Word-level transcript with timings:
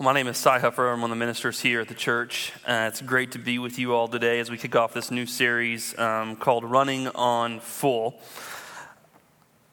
My 0.00 0.12
name 0.12 0.28
is 0.28 0.36
Sy 0.36 0.60
Huffer. 0.60 0.92
I'm 0.92 1.00
one 1.00 1.10
of 1.10 1.16
the 1.16 1.18
ministers 1.18 1.58
here 1.58 1.80
at 1.80 1.88
the 1.88 1.94
church. 1.94 2.52
Uh, 2.64 2.86
it's 2.86 3.02
great 3.02 3.32
to 3.32 3.40
be 3.40 3.58
with 3.58 3.80
you 3.80 3.94
all 3.94 4.06
today 4.06 4.38
as 4.38 4.48
we 4.48 4.56
kick 4.56 4.76
off 4.76 4.94
this 4.94 5.10
new 5.10 5.26
series 5.26 5.98
um, 5.98 6.36
called 6.36 6.62
Running 6.62 7.08
on 7.08 7.58
Full. 7.58 8.16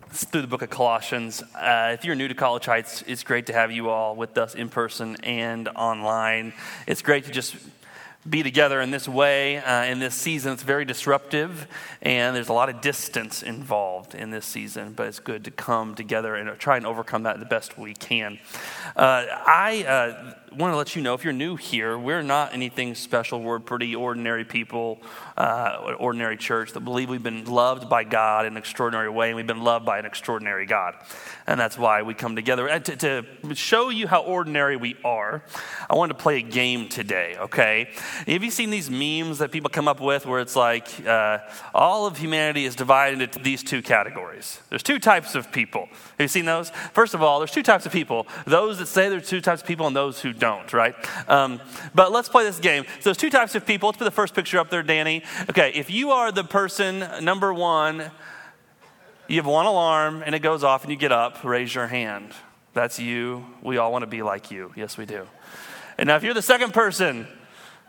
It's 0.09 0.23
through 0.23 0.41
the 0.41 0.47
book 0.47 0.63
of 0.63 0.71
Colossians. 0.71 1.43
Uh, 1.53 1.91
if 1.93 2.05
you're 2.05 2.15
new 2.15 2.27
to 2.27 2.33
College 2.33 2.65
Heights, 2.65 3.03
it's 3.05 3.21
great 3.21 3.45
to 3.45 3.53
have 3.53 3.71
you 3.71 3.91
all 3.91 4.15
with 4.15 4.35
us 4.39 4.55
in 4.55 4.69
person 4.69 5.15
and 5.17 5.67
online. 5.75 6.53
It's 6.87 7.03
great 7.03 7.25
to 7.25 7.31
just 7.31 7.55
be 8.27 8.41
together 8.41 8.81
in 8.81 8.91
this 8.91 9.07
way 9.07 9.57
uh, 9.57 9.83
in 9.83 9.99
this 9.99 10.15
season. 10.15 10.53
It's 10.53 10.63
very 10.63 10.85
disruptive, 10.85 11.67
and 12.01 12.35
there's 12.35 12.49
a 12.49 12.53
lot 12.53 12.69
of 12.69 12.81
distance 12.81 13.43
involved 13.43 14.15
in 14.15 14.31
this 14.31 14.45
season, 14.45 14.93
but 14.93 15.07
it's 15.07 15.19
good 15.19 15.43
to 15.45 15.51
come 15.51 15.95
together 15.95 16.35
and 16.35 16.57
try 16.59 16.77
and 16.77 16.85
overcome 16.85 17.23
that 17.23 17.39
the 17.39 17.45
best 17.45 17.77
we 17.77 17.93
can. 17.93 18.39
Uh, 18.95 19.25
I 19.29 19.85
uh, 19.87 20.33
want 20.57 20.73
to 20.73 20.77
let 20.77 20.95
you 20.95 21.01
know 21.01 21.13
if 21.13 21.23
you're 21.23 21.33
new 21.33 21.55
here, 21.55 21.97
we're 21.97 22.21
not 22.21 22.53
anything 22.53 22.95
special. 22.95 23.41
We're 23.41 23.59
pretty 23.59 23.93
ordinary 23.95 24.45
people, 24.45 25.01
uh, 25.37 25.95
ordinary 25.99 26.37
church 26.37 26.73
that 26.73 26.79
believe 26.81 27.09
we've 27.09 27.23
been 27.23 27.45
loved 27.45 27.89
by 27.89 28.03
God 28.03 28.45
in 28.45 28.53
an 28.53 28.57
extraordinary 28.57 29.09
way, 29.09 29.27
and 29.27 29.35
we've 29.35 29.47
been 29.47 29.63
loved 29.63 29.85
by 29.85 29.99
an 29.99 30.05
extraordinary 30.05 30.65
God. 30.65 30.95
And 31.47 31.59
that's 31.59 31.77
why 31.77 32.01
we 32.03 32.13
come 32.13 32.35
together. 32.35 32.67
And 32.67 32.85
to, 32.85 32.95
to 32.95 33.55
show 33.55 33.89
you 33.89 34.07
how 34.07 34.23
ordinary 34.23 34.77
we 34.77 34.95
are, 35.03 35.43
I 35.89 35.95
wanted 35.95 36.13
to 36.13 36.19
play 36.19 36.37
a 36.37 36.41
game 36.41 36.87
today, 36.87 37.35
okay? 37.39 37.89
Have 38.25 38.43
you 38.43 38.51
seen 38.51 38.69
these 38.69 38.89
memes 38.89 39.39
that 39.39 39.51
people 39.51 39.69
come 39.69 39.87
up 39.87 39.99
with 39.99 40.25
where 40.25 40.39
it's 40.39 40.55
like 40.55 40.87
uh, 41.05 41.39
all 41.73 42.07
of 42.07 42.17
humanity 42.17 42.65
is 42.65 42.75
divided 42.75 43.21
into 43.21 43.39
these 43.39 43.61
two 43.61 43.81
categories? 43.81 44.59
There's 44.69 44.83
two 44.83 44.99
types 44.99 45.35
of 45.35 45.51
people. 45.51 45.87
Have 45.91 46.19
you 46.19 46.27
seen 46.27 46.45
those? 46.45 46.69
First 46.93 47.13
of 47.13 47.21
all, 47.21 47.39
there's 47.39 47.51
two 47.51 47.63
types 47.63 47.85
of 47.85 47.91
people 47.91 48.27
those 48.45 48.77
that 48.77 48.87
say 48.87 49.09
there's 49.09 49.27
two 49.27 49.41
types 49.41 49.61
of 49.61 49.67
people 49.67 49.87
and 49.87 49.95
those 49.95 50.21
who 50.21 50.31
don't, 50.31 50.44
right? 50.73 50.95
Um, 51.29 51.59
but 51.93 52.11
let's 52.11 52.29
play 52.29 52.43
this 52.43 52.59
game. 52.59 52.83
So 52.99 53.05
there's 53.05 53.17
two 53.17 53.29
types 53.29 53.55
of 53.55 53.65
people. 53.65 53.87
Let's 53.87 53.97
put 53.97 54.05
the 54.05 54.11
first 54.11 54.33
picture 54.33 54.59
up 54.59 54.69
there, 54.69 54.83
Danny. 54.83 55.23
Okay, 55.49 55.71
if 55.73 55.89
you 55.89 56.11
are 56.11 56.31
the 56.31 56.43
person, 56.43 57.05
number 57.21 57.53
one, 57.53 58.11
you 59.27 59.37
have 59.37 59.45
one 59.45 59.65
alarm 59.65 60.23
and 60.25 60.35
it 60.35 60.39
goes 60.39 60.63
off 60.63 60.83
and 60.83 60.91
you 60.91 60.97
get 60.97 61.11
up, 61.11 61.43
raise 61.43 61.73
your 61.73 61.87
hand. 61.87 62.31
That's 62.73 62.99
you. 62.99 63.45
We 63.61 63.77
all 63.77 63.91
want 63.91 64.03
to 64.03 64.07
be 64.07 64.21
like 64.21 64.51
you. 64.51 64.71
Yes, 64.75 64.97
we 64.97 65.05
do. 65.05 65.25
And 65.97 66.07
now, 66.07 66.17
if 66.17 66.23
you're 66.23 66.33
the 66.33 66.41
second 66.41 66.73
person, 66.73 67.25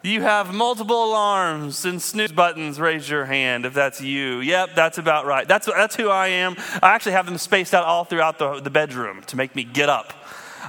you 0.03 0.23
have 0.23 0.55
multiple 0.55 1.05
alarms 1.05 1.85
and 1.85 2.01
snooze 2.01 2.31
buttons. 2.31 2.79
Raise 2.79 3.11
your 3.11 3.25
hand 3.25 3.67
if 3.67 3.75
that's 3.75 4.01
you. 4.01 4.39
Yep, 4.41 4.77
that's 4.77 4.99
about 4.99 5.27
right. 5.27 5.49
That's, 5.49 5.67
that's 5.67 5.97
who 5.97 6.09
I 6.09 6.29
am. 6.29 6.55
I 6.81 6.95
actually 6.95 7.13
have 7.13 7.27
them 7.27 7.39
spaced 7.39 7.75
out 7.75 7.85
all 7.85 8.05
throughout 8.05 8.39
the, 8.39 8.61
the 8.61 8.71
bedroom 8.71 9.23
to 9.23 9.37
make 9.37 9.57
me 9.57 9.65
get 9.65 9.89
up. 9.89 10.13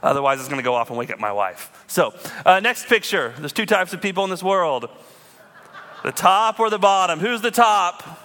Otherwise, 0.03 0.39
it's 0.39 0.47
going 0.47 0.59
to 0.59 0.63
go 0.63 0.75
off 0.75 0.89
and 0.89 0.97
wake 0.97 1.11
up 1.11 1.19
my 1.19 1.31
wife. 1.31 1.71
So, 1.87 2.13
uh, 2.45 2.59
next 2.59 2.87
picture. 2.87 3.33
There's 3.37 3.53
two 3.53 3.65
types 3.65 3.93
of 3.93 4.01
people 4.01 4.23
in 4.23 4.29
this 4.29 4.43
world 4.43 4.89
the 6.03 6.11
top 6.11 6.59
or 6.59 6.69
the 6.69 6.77
bottom. 6.77 7.19
Who's 7.19 7.41
the 7.41 7.51
top? 7.51 8.23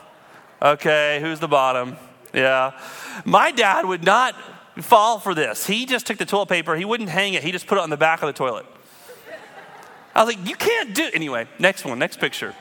Okay, 0.61 1.19
who's 1.21 1.41
the 1.41 1.49
bottom? 1.49 1.97
Yeah. 2.33 2.79
My 3.25 3.51
dad 3.51 3.85
would 3.85 4.05
not 4.05 4.35
fall 4.81 5.19
for 5.19 5.35
this. 5.35 5.67
He 5.67 5.87
just 5.87 6.07
took 6.07 6.19
the 6.19 6.25
toilet 6.25 6.49
paper, 6.49 6.77
he 6.77 6.85
wouldn't 6.85 7.09
hang 7.09 7.35
it, 7.35 7.43
he 7.43 7.53
just 7.53 7.67
put 7.67 7.79
it 7.79 7.81
on 7.83 7.91
the 7.91 7.97
back 7.97 8.23
of 8.23 8.27
the 8.27 8.33
toilet. 8.33 8.67
I 10.15 10.25
was 10.25 10.35
like, 10.35 10.47
you 10.47 10.55
can't 10.55 10.95
do 10.95 11.05
it. 11.05 11.15
Anyway, 11.15 11.47
next 11.59 11.85
one, 11.85 11.99
next 11.99 12.21
picture. 12.21 12.55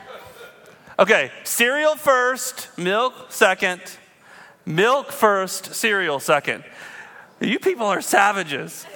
Okay, 0.98 1.30
cereal 1.44 1.96
first, 1.96 2.76
milk 2.78 3.30
second, 3.30 3.80
milk 4.66 5.12
first, 5.12 5.74
cereal 5.74 6.18
second. 6.18 6.64
You 7.42 7.58
people 7.58 7.86
are 7.86 8.00
savages. 8.00 8.86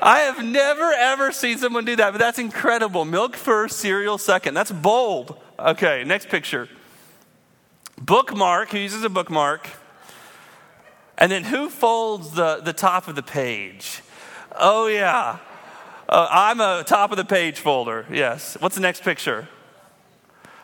I 0.00 0.20
have 0.20 0.42
never 0.42 0.92
ever 0.92 1.30
seen 1.30 1.58
someone 1.58 1.84
do 1.84 1.96
that, 1.96 2.12
but 2.12 2.18
that's 2.18 2.38
incredible. 2.38 3.04
Milk 3.04 3.36
first, 3.36 3.78
cereal 3.78 4.18
second. 4.18 4.54
That's 4.54 4.72
bold. 4.72 5.38
Okay, 5.58 6.02
next 6.04 6.28
picture. 6.28 6.68
Bookmark, 8.00 8.70
who 8.70 8.78
uses 8.78 9.04
a 9.04 9.08
bookmark? 9.08 9.68
And 11.18 11.32
then 11.32 11.44
who 11.44 11.68
folds 11.70 12.32
the, 12.32 12.60
the 12.62 12.72
top 12.72 13.08
of 13.08 13.14
the 13.14 13.22
page? 13.22 14.02
Oh, 14.58 14.86
yeah. 14.86 15.38
Uh, 16.08 16.28
I'm 16.30 16.60
a 16.60 16.84
top 16.86 17.10
of 17.10 17.16
the 17.16 17.24
page 17.24 17.58
folder, 17.58 18.06
yes. 18.10 18.56
What's 18.60 18.74
the 18.74 18.82
next 18.82 19.02
picture? 19.02 19.48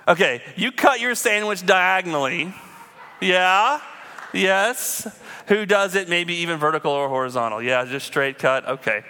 Okay, 0.06 0.42
you 0.56 0.72
cut 0.72 1.00
your 1.00 1.14
sandwich 1.14 1.64
diagonally. 1.64 2.54
Yeah, 3.20 3.80
yes. 4.32 5.08
Who 5.48 5.66
does 5.66 5.94
it 5.94 6.08
maybe 6.08 6.34
even 6.34 6.58
vertical 6.58 6.92
or 6.92 7.08
horizontal? 7.08 7.62
Yeah, 7.62 7.84
just 7.84 8.06
straight 8.06 8.38
cut. 8.38 8.66
Okay. 8.68 9.04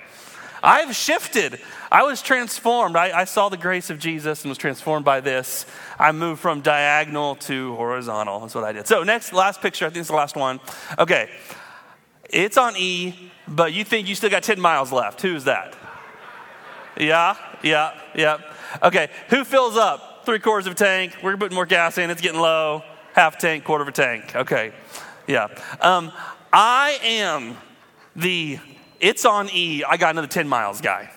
I've 0.63 0.95
shifted. 0.95 1.61
I 1.91 2.05
was 2.05 2.23
transformed. 2.23 2.97
I, 2.97 3.21
I, 3.21 3.25
saw 3.25 3.49
the 3.49 3.57
grace 3.57 3.91
of 3.91 3.99
Jesus 3.99 4.43
and 4.45 4.49
was 4.49 4.59
transformed 4.59 5.05
by 5.05 5.21
this. 5.21 5.67
I 5.99 6.13
moved 6.13 6.41
from 6.41 6.61
diagonal 6.61 7.35
to 7.37 7.75
horizontal. 7.75 8.41
That's 8.41 8.55
what 8.55 8.63
I 8.63 8.73
did. 8.73 8.87
So, 8.87 9.03
next, 9.03 9.33
last 9.33 9.61
picture. 9.61 9.87
I 9.87 9.89
think 9.89 9.99
it's 9.99 10.09
the 10.09 10.15
last 10.15 10.37
one. 10.37 10.61
Okay. 10.99 11.29
It's 12.31 12.57
on 12.57 12.77
E, 12.77 13.33
but 13.49 13.73
you 13.73 13.85
think 13.85 14.09
you 14.09 14.15
still 14.15 14.31
got 14.31 14.45
10 14.45 14.61
miles 14.61 14.93
left. 14.93 15.21
Who's 15.21 15.45
that? 15.45 15.75
Yeah, 16.97 17.37
yeah, 17.63 17.99
yeah. 18.15 18.39
Okay. 18.83 19.09
Who 19.31 19.45
fills 19.45 19.77
up? 19.77 20.25
Three 20.25 20.39
quarters 20.39 20.67
of 20.67 20.75
a 20.75 20.77
tank. 20.77 21.17
We're 21.23 21.37
putting 21.37 21.57
more 21.57 21.67
gas 21.67 21.99
in. 21.99 22.09
It's 22.11 22.21
getting 22.21 22.41
low. 22.41 22.85
Half 23.15 23.39
tank, 23.39 23.65
quarter 23.65 23.83
of 23.83 23.89
a 23.89 23.93
tank. 23.93 24.35
Okay. 24.37 24.73
Yeah. 25.33 25.49
Um, 25.81 26.13
I 26.53 26.99
am 27.03 27.57
the 28.15 28.59
it's 29.01 29.25
on 29.25 29.49
E, 29.51 29.83
I 29.83 29.97
got 29.97 30.11
another 30.11 30.29
10 30.29 30.47
miles 30.47 30.83
guy. 30.83 31.11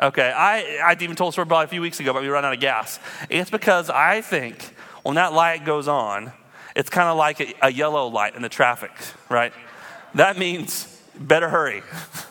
Okay, 0.00 0.30
I, 0.30 0.78
I 0.82 0.96
even 1.00 1.16
told 1.16 1.30
a 1.30 1.32
story 1.32 1.42
about 1.42 1.64
a 1.64 1.68
few 1.68 1.80
weeks 1.80 1.98
ago 1.98 2.12
about 2.12 2.22
me 2.22 2.28
running 2.28 2.46
out 2.46 2.54
of 2.54 2.60
gas. 2.60 3.00
It's 3.28 3.50
because 3.50 3.90
I 3.90 4.20
think 4.20 4.62
when 5.02 5.16
that 5.16 5.32
light 5.32 5.64
goes 5.64 5.88
on, 5.88 6.32
it's 6.76 6.88
kind 6.88 7.08
of 7.08 7.16
like 7.16 7.40
a, 7.40 7.52
a 7.62 7.72
yellow 7.72 8.06
light 8.06 8.36
in 8.36 8.42
the 8.42 8.48
traffic, 8.48 8.92
right? 9.28 9.52
That 10.14 10.38
means 10.38 10.86
better 11.18 11.48
hurry. 11.48 11.82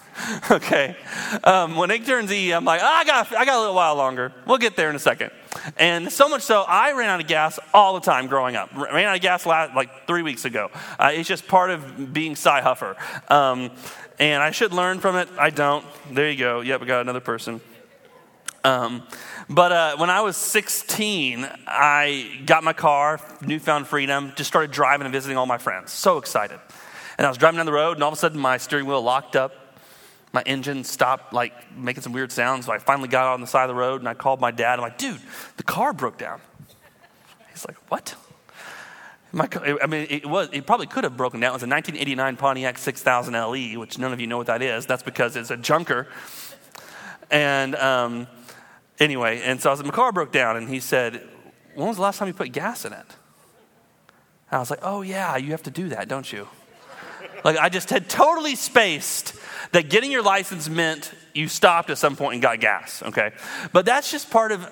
okay. 0.51 0.95
Um, 1.43 1.75
when 1.75 1.91
it 1.91 2.05
turns 2.05 2.31
E, 2.31 2.51
I'm 2.51 2.63
like, 2.63 2.79
oh, 2.81 2.85
I, 2.85 3.03
got, 3.03 3.35
I 3.35 3.43
got 3.43 3.57
a 3.57 3.59
little 3.59 3.75
while 3.75 3.95
longer. 3.95 4.31
We'll 4.47 4.57
get 4.57 4.77
there 4.77 4.89
in 4.89 4.95
a 4.95 4.99
second. 4.99 5.31
And 5.77 6.11
so 6.11 6.29
much 6.29 6.43
so, 6.43 6.63
I 6.67 6.91
ran 6.93 7.09
out 7.09 7.21
of 7.21 7.27
gas 7.27 7.59
all 7.73 7.93
the 7.95 8.01
time 8.01 8.27
growing 8.27 8.55
up. 8.55 8.75
Ran 8.75 9.05
out 9.05 9.15
of 9.15 9.21
gas 9.21 9.45
last, 9.45 9.75
like 9.75 10.07
three 10.07 10.21
weeks 10.21 10.45
ago. 10.45 10.69
Uh, 10.99 11.11
it's 11.13 11.27
just 11.27 11.47
part 11.47 11.71
of 11.71 12.13
being 12.13 12.35
Sy 12.35 12.61
Huffer. 12.61 12.95
Um, 13.31 13.71
and 14.19 14.43
I 14.43 14.51
should 14.51 14.73
learn 14.73 14.99
from 14.99 15.15
it. 15.15 15.29
I 15.37 15.49
don't. 15.49 15.85
There 16.11 16.29
you 16.29 16.37
go. 16.37 16.61
Yep, 16.61 16.81
we 16.81 16.87
got 16.87 17.01
another 17.01 17.19
person. 17.19 17.61
Um, 18.63 19.03
but 19.49 19.71
uh, 19.71 19.97
when 19.97 20.09
I 20.09 20.21
was 20.21 20.35
16, 20.37 21.47
I 21.65 22.41
got 22.45 22.63
my 22.63 22.73
car, 22.73 23.19
newfound 23.41 23.87
freedom, 23.87 24.33
just 24.35 24.49
started 24.49 24.71
driving 24.71 25.05
and 25.05 25.13
visiting 25.13 25.37
all 25.37 25.45
my 25.45 25.57
friends. 25.57 25.91
So 25.91 26.17
excited. 26.17 26.59
And 27.17 27.25
I 27.25 27.29
was 27.29 27.37
driving 27.37 27.57
down 27.57 27.65
the 27.65 27.71
road, 27.71 27.97
and 27.97 28.03
all 28.03 28.09
of 28.09 28.13
a 28.13 28.19
sudden 28.19 28.39
my 28.39 28.57
steering 28.57 28.85
wheel 28.85 29.01
locked 29.01 29.35
up. 29.35 29.68
My 30.31 30.43
engine 30.45 30.83
stopped, 30.83 31.33
like 31.33 31.75
making 31.75 32.03
some 32.03 32.13
weird 32.13 32.31
sounds. 32.31 32.67
So 32.67 32.71
I 32.71 32.77
finally 32.77 33.07
got 33.07 33.33
on 33.33 33.41
the 33.41 33.47
side 33.47 33.63
of 33.63 33.69
the 33.69 33.75
road, 33.75 34.01
and 34.01 34.07
I 34.07 34.13
called 34.13 34.39
my 34.39 34.51
dad. 34.51 34.75
I'm 34.75 34.81
like, 34.81 34.97
dude, 34.97 35.19
the 35.57 35.63
car 35.63 35.91
broke 35.91 36.17
down. 36.17 36.39
He's 37.51 37.65
like, 37.67 37.77
what? 37.89 38.15
My, 39.31 39.47
I 39.81 39.85
mean, 39.85 40.07
it 40.09 40.25
was. 40.25 40.49
It 40.51 40.65
probably 40.65 40.87
could 40.87 41.03
have 41.03 41.15
broken 41.15 41.39
down. 41.39 41.51
It 41.51 41.53
was 41.53 41.63
a 41.63 41.67
1989 41.67 42.37
Pontiac 42.37 42.77
6000 42.77 43.33
LE, 43.33 43.79
which 43.79 43.99
none 43.99 44.11
of 44.11 44.19
you 44.19 44.27
know 44.27 44.37
what 44.37 44.47
that 44.47 44.61
is. 44.61 44.85
That's 44.85 45.03
because 45.03 45.35
it's 45.35 45.51
a 45.51 45.57
junker. 45.57 46.07
And 47.29 47.75
um, 47.75 48.27
anyway, 48.99 49.41
and 49.43 49.61
so 49.61 49.69
I 49.69 49.73
was, 49.73 49.83
my 49.83 49.91
car 49.91 50.11
broke 50.11 50.31
down, 50.31 50.57
and 50.57 50.67
he 50.67 50.79
said, 50.79 51.27
"When 51.75 51.87
was 51.87 51.97
the 51.97 52.01
last 52.01 52.17
time 52.17 52.27
you 52.27 52.33
put 52.33 52.51
gas 52.51 52.85
in 52.85 52.93
it?" 52.93 53.05
And 54.49 54.57
I 54.57 54.59
was 54.59 54.71
like, 54.71 54.79
"Oh 54.81 55.01
yeah, 55.01 55.37
you 55.37 55.51
have 55.51 55.63
to 55.63 55.71
do 55.71 55.89
that, 55.89 56.07
don't 56.07 56.31
you?" 56.31 56.47
Like 57.43 57.57
I 57.57 57.69
just 57.69 57.89
had 57.89 58.09
totally 58.09 58.55
spaced 58.55 59.35
that 59.71 59.89
getting 59.89 60.11
your 60.11 60.23
license 60.23 60.69
meant 60.69 61.11
you 61.33 61.47
stopped 61.47 61.89
at 61.89 61.97
some 61.97 62.15
point 62.15 62.33
and 62.33 62.41
got 62.41 62.59
gas. 62.59 63.03
Okay, 63.03 63.31
but 63.73 63.85
that's 63.85 64.11
just 64.11 64.29
part 64.29 64.51
of 64.51 64.67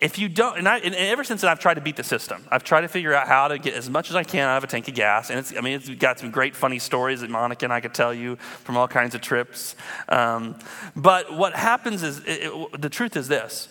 if 0.00 0.18
you 0.18 0.28
don't, 0.28 0.58
and, 0.58 0.68
I, 0.68 0.78
and 0.78 0.94
ever 0.94 1.24
since 1.24 1.40
then, 1.40 1.50
I've 1.50 1.58
tried 1.58 1.74
to 1.74 1.80
beat 1.80 1.96
the 1.96 2.04
system. 2.04 2.44
I've 2.50 2.64
tried 2.64 2.82
to 2.82 2.88
figure 2.88 3.14
out 3.14 3.26
how 3.26 3.48
to 3.48 3.58
get 3.58 3.74
as 3.74 3.88
much 3.88 4.10
as 4.10 4.16
I 4.16 4.24
can 4.24 4.46
out 4.46 4.58
of 4.58 4.64
a 4.64 4.66
tank 4.66 4.88
of 4.88 4.94
gas. 4.94 5.30
And 5.30 5.38
it's, 5.38 5.56
I 5.56 5.62
mean, 5.62 5.74
it's 5.74 5.88
got 5.88 6.18
some 6.18 6.30
great 6.30 6.54
funny 6.54 6.78
stories 6.78 7.22
that 7.22 7.30
Monica 7.30 7.64
and 7.64 7.72
I 7.72 7.80
could 7.80 7.94
tell 7.94 8.12
you 8.12 8.36
from 8.36 8.76
all 8.76 8.88
kinds 8.88 9.14
of 9.14 9.22
trips. 9.22 9.74
Um, 10.08 10.58
but 10.94 11.32
what 11.32 11.54
happens 11.54 12.02
is, 12.02 12.18
it, 12.20 12.52
it, 12.52 12.80
the 12.80 12.90
truth 12.90 13.16
is 13.16 13.28
this 13.28 13.68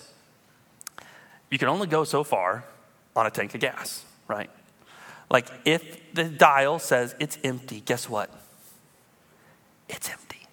you 1.52 1.60
can 1.60 1.68
only 1.68 1.88
go 1.88 2.04
so 2.04 2.24
far 2.24 2.66
on 3.16 3.28
a 3.28 3.30
tank 3.30 3.54
of 3.54 3.62
gas, 3.62 4.04
right? 4.28 4.50
Like 5.30 5.48
if 5.66 6.14
the 6.14 6.26
dial 6.26 6.80
says 6.80 7.16
it's 7.20 7.38
empty, 7.44 7.82
guess 7.82 8.10
what? 8.10 8.30
It's 9.90 10.10
empty. 10.10 10.48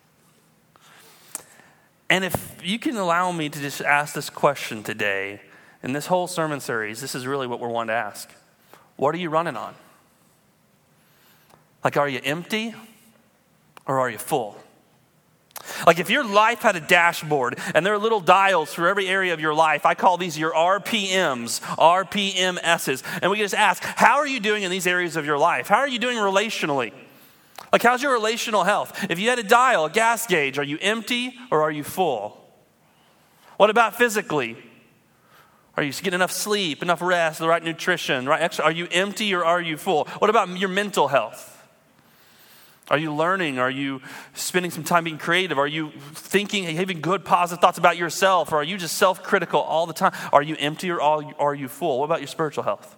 And 2.10 2.24
if 2.24 2.60
you 2.62 2.78
can 2.78 2.96
allow 2.96 3.32
me 3.32 3.48
to 3.48 3.58
just 3.58 3.80
ask 3.80 4.14
this 4.14 4.28
question 4.28 4.82
today, 4.82 5.40
in 5.82 5.92
this 5.92 6.06
whole 6.06 6.26
sermon 6.26 6.60
series, 6.60 7.00
this 7.00 7.14
is 7.14 7.26
really 7.26 7.46
what 7.46 7.58
we're 7.58 7.68
wanting 7.68 7.88
to 7.88 7.94
ask. 7.94 8.30
What 8.96 9.14
are 9.14 9.18
you 9.18 9.30
running 9.30 9.56
on? 9.56 9.74
Like, 11.82 11.96
are 11.96 12.08
you 12.08 12.20
empty 12.22 12.74
or 13.86 13.98
are 13.98 14.08
you 14.08 14.18
full? 14.18 14.61
Like 15.86 15.98
if 15.98 16.10
your 16.10 16.24
life 16.24 16.60
had 16.60 16.76
a 16.76 16.80
dashboard 16.80 17.58
and 17.74 17.84
there 17.84 17.94
are 17.94 17.98
little 17.98 18.20
dials 18.20 18.72
for 18.72 18.88
every 18.88 19.08
area 19.08 19.32
of 19.34 19.40
your 19.40 19.54
life, 19.54 19.86
I 19.86 19.94
call 19.94 20.16
these 20.16 20.38
your 20.38 20.52
RPMs, 20.52 21.60
RPMSs. 21.60 23.02
And 23.22 23.30
we 23.30 23.38
just 23.38 23.54
ask, 23.54 23.82
how 23.82 24.18
are 24.18 24.26
you 24.26 24.40
doing 24.40 24.62
in 24.62 24.70
these 24.70 24.86
areas 24.86 25.16
of 25.16 25.26
your 25.26 25.38
life? 25.38 25.68
How 25.68 25.78
are 25.78 25.88
you 25.88 25.98
doing 25.98 26.18
relationally? 26.18 26.92
Like, 27.72 27.82
how's 27.82 28.02
your 28.02 28.12
relational 28.12 28.64
health? 28.64 29.06
If 29.08 29.18
you 29.18 29.30
had 29.30 29.38
a 29.38 29.42
dial, 29.42 29.86
a 29.86 29.90
gas 29.90 30.26
gauge, 30.26 30.58
are 30.58 30.64
you 30.64 30.78
empty 30.80 31.34
or 31.50 31.62
are 31.62 31.70
you 31.70 31.84
full? 31.84 32.38
What 33.56 33.70
about 33.70 33.96
physically? 33.96 34.56
Are 35.76 35.82
you 35.82 35.92
getting 35.92 36.14
enough 36.14 36.32
sleep, 36.32 36.82
enough 36.82 37.00
rest, 37.00 37.38
the 37.38 37.48
right 37.48 37.64
nutrition, 37.64 38.26
right? 38.26 38.60
Are 38.60 38.72
you 38.72 38.88
empty 38.90 39.34
or 39.34 39.44
are 39.44 39.60
you 39.60 39.78
full? 39.78 40.04
What 40.18 40.28
about 40.28 40.50
your 40.58 40.68
mental 40.68 41.08
health? 41.08 41.61
Are 42.92 42.98
you 42.98 43.14
learning? 43.14 43.58
Are 43.58 43.70
you 43.70 44.02
spending 44.34 44.70
some 44.70 44.84
time 44.84 45.04
being 45.04 45.16
creative? 45.16 45.58
Are 45.58 45.66
you 45.66 45.92
thinking, 46.12 46.64
having 46.76 47.00
good, 47.00 47.24
positive 47.24 47.62
thoughts 47.62 47.78
about 47.78 47.96
yourself? 47.96 48.52
Or 48.52 48.56
are 48.56 48.62
you 48.62 48.76
just 48.76 48.98
self 48.98 49.22
critical 49.22 49.60
all 49.60 49.86
the 49.86 49.94
time? 49.94 50.12
Are 50.30 50.42
you 50.42 50.56
empty 50.58 50.90
or 50.90 51.00
are 51.00 51.54
you 51.54 51.68
full? 51.68 52.00
What 52.00 52.04
about 52.04 52.20
your 52.20 52.28
spiritual 52.28 52.64
health? 52.64 52.94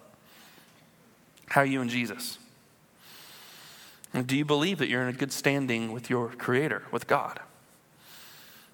How 1.47 1.61
are 1.61 1.65
you 1.65 1.81
in 1.81 1.87
Jesus? 1.87 2.37
And 4.13 4.27
do 4.27 4.35
you 4.35 4.43
believe 4.43 4.79
that 4.79 4.89
you're 4.89 5.01
in 5.01 5.07
a 5.07 5.17
good 5.17 5.31
standing 5.31 5.93
with 5.93 6.09
your 6.09 6.27
Creator, 6.27 6.83
with 6.91 7.07
God? 7.07 7.39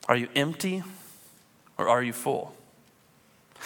Are 0.07 0.17
you 0.17 0.27
empty 0.35 0.81
or 1.77 1.87
are 1.87 2.01
you 2.01 2.13
full? 2.13 2.55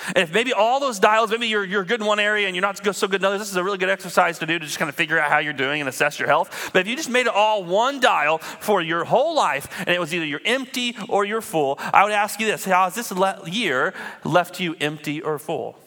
And 0.08 0.18
if 0.18 0.34
maybe 0.34 0.54
all 0.54 0.80
those 0.80 1.00
dials, 1.00 1.32
maybe 1.32 1.48
you're, 1.48 1.64
you're 1.64 1.84
good 1.84 2.02
in 2.02 2.06
one 2.06 2.20
area 2.20 2.48
and 2.48 2.56
you're 2.56 2.62
not 2.62 2.96
so 2.96 3.08
good 3.08 3.22
in 3.22 3.26
others, 3.26 3.40
this 3.40 3.50
is 3.50 3.56
a 3.56 3.64
really 3.64 3.78
good 3.78 3.90
exercise 3.90 4.40
to 4.40 4.46
do 4.46 4.60
to 4.60 4.66
just 4.66 4.78
kind 4.78 4.90
of 4.90 4.96
figure 4.96 5.20
out 5.20 5.32
how 5.32 5.40
you're 5.40 5.54
doing 5.54 5.82
and 5.82 5.90
assess 5.90 6.20
your 6.20 6.28
health. 6.28 6.70
But 6.74 6.80
if 6.82 6.88
you 6.88 6.96
just 6.96 7.10
made 7.10 7.28
it 7.28 7.34
all 7.34 7.64
one 7.64 8.00
dial 8.00 8.40
for 8.40 8.82
your 8.82 9.06
whole 9.06 9.36
life 9.36 9.68
and 9.80 9.90
it 9.90 10.00
was 10.00 10.14
either 10.14 10.26
you're 10.26 10.42
empty 10.46 10.96
or 11.10 11.26
you're 11.26 11.42
full, 11.42 11.78
I 11.80 12.04
would 12.04 12.14
ask 12.14 12.40
you 12.40 12.46
this 12.46 12.66
How 12.66 12.86
has 12.86 12.96
this 12.96 13.12
le- 13.12 13.42
year 13.50 13.94
left 14.24 14.60
you 14.60 14.76
empty 14.80 15.22
or 15.22 15.40
full? 15.40 15.78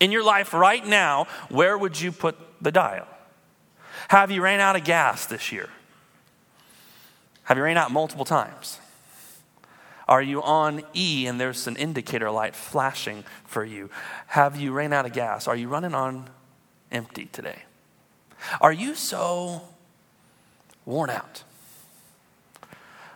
In 0.00 0.10
your 0.10 0.24
life 0.24 0.52
right 0.52 0.84
now, 0.84 1.26
where 1.48 1.78
would 1.78 2.00
you 2.00 2.12
put 2.12 2.36
the 2.60 2.72
dial? 2.72 3.06
Have 4.08 4.30
you 4.30 4.42
ran 4.42 4.60
out 4.60 4.76
of 4.76 4.84
gas 4.84 5.26
this 5.26 5.52
year? 5.52 5.70
Have 7.44 7.56
you 7.56 7.62
ran 7.62 7.76
out 7.76 7.90
multiple 7.90 8.24
times? 8.24 8.78
Are 10.06 10.22
you 10.22 10.42
on 10.42 10.82
E 10.94 11.26
and 11.26 11.40
there's 11.40 11.66
an 11.66 11.76
indicator 11.76 12.30
light 12.30 12.54
flashing 12.54 13.24
for 13.44 13.64
you? 13.64 13.90
Have 14.28 14.56
you 14.56 14.72
ran 14.72 14.92
out 14.92 15.06
of 15.06 15.12
gas? 15.12 15.48
Are 15.48 15.56
you 15.56 15.68
running 15.68 15.94
on 15.94 16.28
empty 16.92 17.26
today? 17.26 17.62
Are 18.60 18.72
you 18.72 18.94
so 18.94 19.62
worn 20.84 21.08
out 21.08 21.44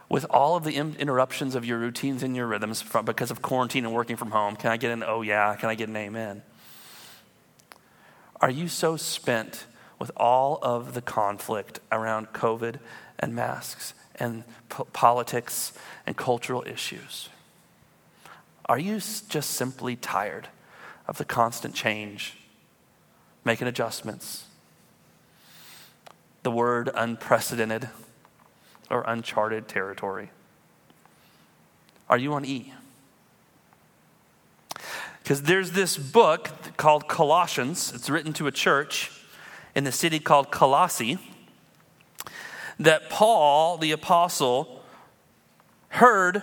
with 0.09 0.25
all 0.31 0.57
of 0.57 0.65
the 0.65 0.77
interruptions 0.77 1.55
of 1.55 1.67
your 1.67 1.79
routines 1.79 2.23
and 2.23 2.35
your 2.35 2.47
rhythms 2.47 2.81
from, 2.81 3.05
because 3.05 3.31
of 3.31 3.43
quarantine 3.43 3.85
and 3.85 3.95
working 3.95 4.17
from 4.17 4.31
home? 4.31 4.57
Can 4.57 4.71
I 4.71 4.79
get 4.79 4.91
an 4.91 5.05
oh 5.07 5.21
yeah? 5.21 5.55
Can 5.57 5.69
I 5.69 5.75
get 5.75 5.91
an 5.91 5.97
amen? 5.97 6.43
Are 8.41 8.51
you 8.51 8.69
so 8.69 8.97
spent 8.97 9.67
with 9.99 10.11
all 10.17 10.59
of 10.63 10.95
the 10.95 11.03
conflict 11.03 11.81
around 11.93 12.33
COVID 12.33 12.77
and 13.19 13.35
masks 13.35 13.93
and 14.19 14.45
po- 14.69 14.85
politics 14.93 15.73
and 16.07 16.17
cultural 16.17 16.65
issues? 16.67 17.29
Are 18.67 18.79
you 18.79 18.95
just 18.95 19.51
simply 19.51 19.97
tired 19.97 20.49
of 21.07 21.19
the 21.19 21.25
constant 21.25 21.75
change, 21.75 22.37
making 23.45 23.67
adjustments? 23.67 24.45
The 26.43 26.51
word 26.51 26.91
unprecedented 26.95 27.89
or 28.91 29.05
uncharted 29.07 29.69
territory? 29.69 30.31
Are 32.09 32.19
you 32.19 32.35
on 32.35 32.45
E? 32.45 32.73
Because 35.23 35.43
there's 35.43 35.73
this 35.73 35.99
book 35.99 36.51
called 36.79 37.07
Colossians, 37.07 37.93
it's 37.95 38.09
written 38.09 38.33
to 38.35 38.47
a 38.47 38.53
church 38.53 39.11
in 39.75 39.85
the 39.85 39.93
city 39.93 40.19
called 40.19 40.51
Colossae 40.51 41.19
that 42.81 43.11
Paul, 43.11 43.79
the 43.79 43.93
apostle, 43.93 44.83
heard 45.89 46.43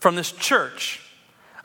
from 0.00 0.16
this 0.16 0.32
church 0.32 1.00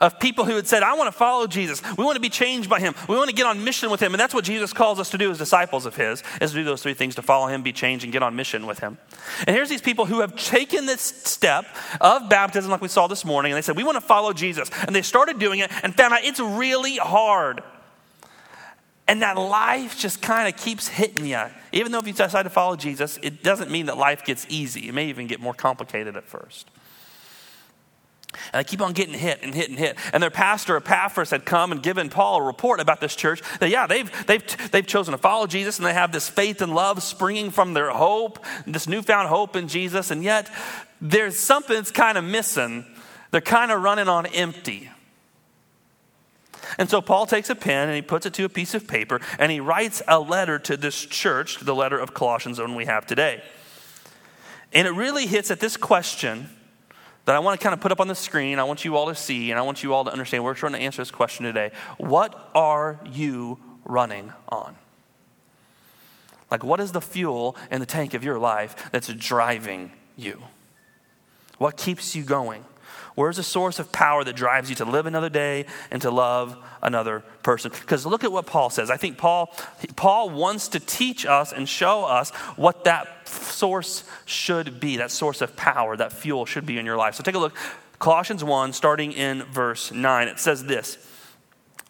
of 0.00 0.20
people 0.20 0.44
who 0.44 0.54
had 0.54 0.66
said, 0.66 0.84
I 0.84 0.94
want 0.94 1.08
to 1.08 1.18
follow 1.18 1.48
Jesus. 1.48 1.82
We 1.96 2.04
want 2.04 2.14
to 2.14 2.20
be 2.20 2.28
changed 2.28 2.70
by 2.70 2.78
him. 2.78 2.94
We 3.08 3.16
want 3.16 3.30
to 3.30 3.34
get 3.34 3.46
on 3.46 3.64
mission 3.64 3.90
with 3.90 4.00
him. 4.00 4.14
And 4.14 4.20
that's 4.20 4.32
what 4.32 4.44
Jesus 4.44 4.72
calls 4.72 5.00
us 5.00 5.10
to 5.10 5.18
do 5.18 5.30
as 5.30 5.38
disciples 5.38 5.86
of 5.86 5.96
his, 5.96 6.22
is 6.40 6.52
to 6.52 6.58
do 6.58 6.64
those 6.64 6.82
three 6.82 6.94
things, 6.94 7.16
to 7.16 7.22
follow 7.22 7.48
him, 7.48 7.62
be 7.62 7.72
changed, 7.72 8.04
and 8.04 8.12
get 8.12 8.22
on 8.22 8.36
mission 8.36 8.66
with 8.66 8.78
him. 8.78 8.96
And 9.46 9.56
here's 9.56 9.68
these 9.68 9.82
people 9.82 10.06
who 10.06 10.20
have 10.20 10.36
taken 10.36 10.86
this 10.86 11.00
step 11.00 11.66
of 12.00 12.28
baptism 12.28 12.70
like 12.70 12.80
we 12.80 12.88
saw 12.88 13.08
this 13.08 13.24
morning, 13.24 13.50
and 13.50 13.56
they 13.56 13.62
said, 13.62 13.76
we 13.76 13.82
want 13.82 13.96
to 13.96 14.00
follow 14.00 14.32
Jesus. 14.32 14.70
And 14.86 14.94
they 14.94 15.02
started 15.02 15.40
doing 15.40 15.58
it 15.58 15.70
and 15.82 15.92
found 15.94 16.14
out 16.14 16.20
it's 16.22 16.40
really 16.40 16.96
hard. 16.96 17.60
And 19.08 19.22
that 19.22 19.38
life 19.38 19.98
just 19.98 20.20
kind 20.20 20.52
of 20.52 20.60
keeps 20.60 20.86
hitting 20.86 21.26
you. 21.26 21.42
Even 21.72 21.90
though 21.92 21.98
if 21.98 22.06
you 22.06 22.12
decide 22.12 22.42
to 22.42 22.50
follow 22.50 22.76
Jesus, 22.76 23.18
it 23.22 23.42
doesn't 23.42 23.70
mean 23.70 23.86
that 23.86 23.96
life 23.96 24.24
gets 24.24 24.46
easy. 24.50 24.88
It 24.88 24.92
may 24.92 25.06
even 25.06 25.26
get 25.26 25.40
more 25.40 25.54
complicated 25.54 26.16
at 26.16 26.24
first. 26.24 26.70
And 28.52 28.60
they 28.60 28.68
keep 28.68 28.82
on 28.82 28.92
getting 28.92 29.14
hit 29.14 29.42
and 29.42 29.54
hit 29.54 29.70
and 29.70 29.78
hit. 29.78 29.96
And 30.12 30.22
their 30.22 30.30
pastor, 30.30 30.76
Epaphras, 30.76 31.30
had 31.30 31.46
come 31.46 31.72
and 31.72 31.82
given 31.82 32.10
Paul 32.10 32.42
a 32.42 32.42
report 32.42 32.80
about 32.80 33.00
this 33.00 33.16
church 33.16 33.40
that, 33.60 33.70
yeah, 33.70 33.86
they've, 33.86 34.26
they've, 34.26 34.70
they've 34.70 34.86
chosen 34.86 35.12
to 35.12 35.18
follow 35.18 35.46
Jesus 35.46 35.78
and 35.78 35.86
they 35.86 35.94
have 35.94 36.12
this 36.12 36.28
faith 36.28 36.60
and 36.60 36.74
love 36.74 37.02
springing 37.02 37.50
from 37.50 37.72
their 37.72 37.90
hope, 37.90 38.44
this 38.66 38.86
newfound 38.86 39.28
hope 39.28 39.56
in 39.56 39.68
Jesus. 39.68 40.10
And 40.10 40.22
yet, 40.22 40.50
there's 41.00 41.38
something 41.38 41.74
that's 41.74 41.90
kind 41.90 42.18
of 42.18 42.24
missing. 42.24 42.84
They're 43.30 43.40
kind 43.40 43.72
of 43.72 43.82
running 43.82 44.08
on 44.08 44.26
empty. 44.26 44.90
And 46.78 46.88
so 46.88 47.00
Paul 47.00 47.26
takes 47.26 47.50
a 47.50 47.54
pen 47.54 47.88
and 47.88 47.96
he 47.96 48.02
puts 48.02 48.26
it 48.26 48.34
to 48.34 48.44
a 48.44 48.48
piece 48.48 48.74
of 48.74 48.86
paper 48.86 49.20
and 49.38 49.50
he 49.50 49.60
writes 49.60 50.02
a 50.08 50.20
letter 50.20 50.58
to 50.60 50.76
this 50.76 51.04
church, 51.04 51.58
the 51.60 51.74
letter 51.74 51.98
of 51.98 52.14
Colossians, 52.14 52.58
the 52.58 52.64
one 52.64 52.74
we 52.74 52.86
have 52.86 53.06
today. 53.06 53.42
And 54.72 54.86
it 54.86 54.92
really 54.92 55.26
hits 55.26 55.50
at 55.50 55.60
this 55.60 55.76
question 55.76 56.50
that 57.24 57.34
I 57.34 57.38
want 57.40 57.60
to 57.60 57.62
kind 57.62 57.74
of 57.74 57.80
put 57.80 57.92
up 57.92 58.00
on 58.00 58.08
the 58.08 58.14
screen. 58.14 58.58
I 58.58 58.64
want 58.64 58.84
you 58.84 58.96
all 58.96 59.06
to 59.06 59.14
see 59.14 59.50
and 59.50 59.58
I 59.58 59.62
want 59.62 59.82
you 59.82 59.92
all 59.92 60.04
to 60.04 60.10
understand. 60.10 60.44
We're 60.44 60.54
trying 60.54 60.72
to 60.72 60.78
answer 60.78 61.02
this 61.02 61.10
question 61.10 61.44
today. 61.44 61.72
What 61.98 62.50
are 62.54 63.00
you 63.10 63.58
running 63.84 64.32
on? 64.48 64.76
Like, 66.50 66.64
what 66.64 66.80
is 66.80 66.92
the 66.92 67.00
fuel 67.00 67.56
in 67.70 67.80
the 67.80 67.86
tank 67.86 68.14
of 68.14 68.24
your 68.24 68.38
life 68.38 68.90
that's 68.90 69.08
driving 69.08 69.92
you? 70.16 70.42
What 71.58 71.76
keeps 71.76 72.14
you 72.14 72.22
going? 72.22 72.64
Where's 73.18 73.38
the 73.38 73.42
source 73.42 73.80
of 73.80 73.90
power 73.90 74.22
that 74.22 74.36
drives 74.36 74.70
you 74.70 74.76
to 74.76 74.84
live 74.84 75.06
another 75.06 75.28
day 75.28 75.66
and 75.90 76.00
to 76.02 76.10
love 76.12 76.56
another 76.80 77.24
person? 77.42 77.72
Because 77.72 78.06
look 78.06 78.22
at 78.22 78.30
what 78.30 78.46
Paul 78.46 78.70
says. 78.70 78.92
I 78.92 78.96
think 78.96 79.18
Paul, 79.18 79.52
Paul 79.96 80.30
wants 80.30 80.68
to 80.68 80.78
teach 80.78 81.26
us 81.26 81.52
and 81.52 81.68
show 81.68 82.04
us 82.04 82.30
what 82.54 82.84
that 82.84 83.26
source 83.26 84.04
should 84.24 84.78
be, 84.78 84.98
that 84.98 85.10
source 85.10 85.40
of 85.40 85.56
power, 85.56 85.96
that 85.96 86.12
fuel 86.12 86.46
should 86.46 86.64
be 86.64 86.78
in 86.78 86.86
your 86.86 86.96
life. 86.96 87.16
So 87.16 87.24
take 87.24 87.34
a 87.34 87.40
look. 87.40 87.56
Colossians 87.98 88.44
1, 88.44 88.72
starting 88.72 89.10
in 89.10 89.42
verse 89.42 89.90
9, 89.90 90.28
it 90.28 90.38
says 90.38 90.66
this 90.66 90.96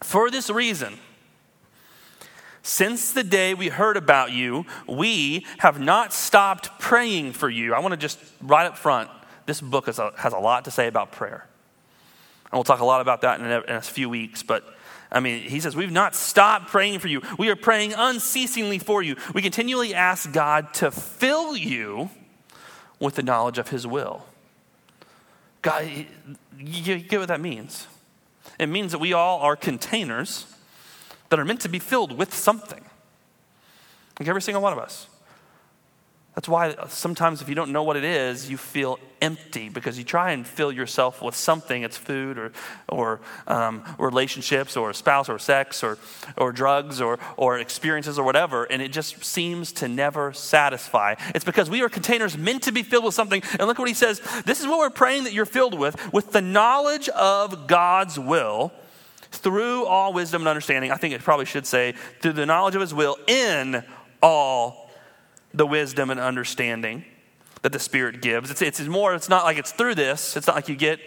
For 0.03 0.31
this 0.31 0.49
reason, 0.49 0.99
since 2.63 3.13
the 3.13 3.23
day 3.23 3.53
we 3.53 3.69
heard 3.69 3.99
about 3.99 4.33
you, 4.33 4.65
we 4.89 5.45
have 5.59 5.79
not 5.79 6.15
stopped 6.15 6.79
praying 6.79 7.35
for 7.35 7.51
you. 7.51 7.75
I 7.75 7.81
want 7.81 7.93
to 7.93 7.99
just 7.99 8.19
right 8.41 8.65
up 8.65 8.79
front 8.79 9.11
this 9.49 9.63
book 9.63 9.87
has 9.87 9.99
a, 9.99 10.13
has 10.19 10.35
a 10.35 10.39
lot 10.39 10.67
to 10.67 10.71
say 10.71 10.87
about 10.87 11.11
prayer. 11.11 11.47
And 12.45 12.53
we'll 12.53 12.65
talk 12.65 12.81
a 12.81 12.85
lot 12.85 13.01
about 13.01 13.23
that 13.23 13.41
in 13.41 13.47
a, 13.47 13.61
in 13.63 13.77
a 13.77 13.81
few 13.81 14.09
weeks, 14.09 14.43
but 14.43 14.63
I 15.11 15.21
mean, 15.21 15.41
he 15.41 15.59
says, 15.59 15.75
We've 15.75 15.91
not 15.91 16.15
stopped 16.15 16.69
praying 16.69 16.99
for 16.99 17.09
you. 17.09 17.23
We 17.39 17.49
are 17.49 17.57
praying 17.57 17.95
unceasingly 17.97 18.79
for 18.79 19.03
you. 19.03 19.17
We 19.35 19.41
continually 19.41 19.95
ask 19.95 20.31
God 20.33 20.75
to 20.75 20.91
fill 20.91 21.57
you 21.57 22.11
with 23.01 23.15
the 23.15 23.23
knowledge 23.23 23.57
of 23.57 23.69
his 23.69 23.87
will. 23.87 24.27
God, 25.63 25.91
you 26.59 26.99
get 26.99 27.19
what 27.19 27.29
that 27.29 27.41
means? 27.41 27.87
It 28.59 28.67
means 28.67 28.93
that 28.93 28.99
we 28.99 29.15
all 29.15 29.41
are 29.41 29.57
containers 29.57 30.47
that 31.31 31.39
are 31.39 31.45
meant 31.45 31.63
to 31.63 31.69
be 31.71 31.79
filled 31.79 32.13
with 32.13 32.35
something. 32.35 32.85
Like 34.21 34.29
every 34.29 34.43
single 34.43 34.63
one 34.63 34.75
of 34.75 34.79
us. 34.79 35.07
That's 36.39 36.49
why 36.49 36.77
sometimes 36.87 37.43
if 37.43 37.49
you 37.49 37.57
don't 37.57 37.73
know 37.73 37.83
what 37.83 37.97
it 37.97 38.05
is, 38.05 38.49
you 38.49 38.57
feel 38.57 39.01
empty 39.21 39.69
because 39.69 39.99
you 39.99 40.05
try 40.05 40.31
and 40.31 40.47
fill 40.47 40.71
yourself 40.71 41.21
with 41.21 41.35
something. 41.35 41.83
It's 41.83 41.97
food 41.97 42.39
or, 42.39 42.53
or 42.89 43.21
um, 43.49 43.83
relationships 43.99 44.77
or 44.77 44.91
a 44.91 44.95
spouse 44.95 45.29
or 45.29 45.41
sex 45.41 45.83
or, 45.83 45.99
or 46.37 46.53
drugs 46.53 47.01
or, 47.01 47.19
or 47.37 47.59
experiences 47.59 48.21
or 48.21 48.25
whatever, 48.25 48.63
and 48.67 48.81
it 48.81 48.93
just 48.93 49.25
seems 49.25 49.73
to 49.73 49.89
never 49.89 50.33
satisfy. 50.33 51.17
It's 51.35 51.45
because 51.45 51.69
we 51.69 51.83
are 51.83 51.89
containers 51.89 52.39
meant 52.39 52.63
to 52.63 52.71
be 52.71 52.85
filled 52.85 53.07
with 53.07 53.15
something. 53.15 53.43
And 53.59 53.67
look 53.67 53.81
what 53.81 53.89
he 53.89 53.95
says 53.95 54.21
this 54.45 54.61
is 54.61 54.69
what 54.69 54.79
we're 54.79 54.91
praying 54.91 55.25
that 55.25 55.33
you're 55.33 55.45
filled 55.45 55.77
with, 55.77 56.13
with 56.13 56.31
the 56.31 56.41
knowledge 56.41 57.09
of 57.09 57.67
God's 57.67 58.17
will 58.17 58.71
through 59.33 59.87
all 59.87 60.13
wisdom 60.13 60.43
and 60.43 60.49
understanding. 60.49 60.93
I 60.93 60.99
think 60.99 61.15
it 61.15 61.21
probably 61.21 61.47
should 61.47 61.67
say, 61.67 61.95
through 62.21 62.35
the 62.35 62.47
knowledge 62.47 62.77
of 62.77 62.81
his 62.81 62.95
will 62.95 63.17
in 63.27 63.83
all 64.23 64.88
the 65.59 65.67
wisdom 65.67 66.11
and 66.11 66.19
understanding. 66.19 67.05
that 67.63 67.73
the 67.73 67.79
Spirit 67.79 68.23
gives. 68.23 68.51
It's, 68.51 68.63
it's 68.63 68.81
more, 68.81 69.15
it's 69.15 69.29
not 69.29 69.45
like 69.45 69.59
it's 69.59 69.73
through 69.73 69.95
this. 69.95 70.37
It's 70.37 70.47
not 70.47 70.57
like 70.57 70.69
you 70.69 70.77
get 70.77 71.01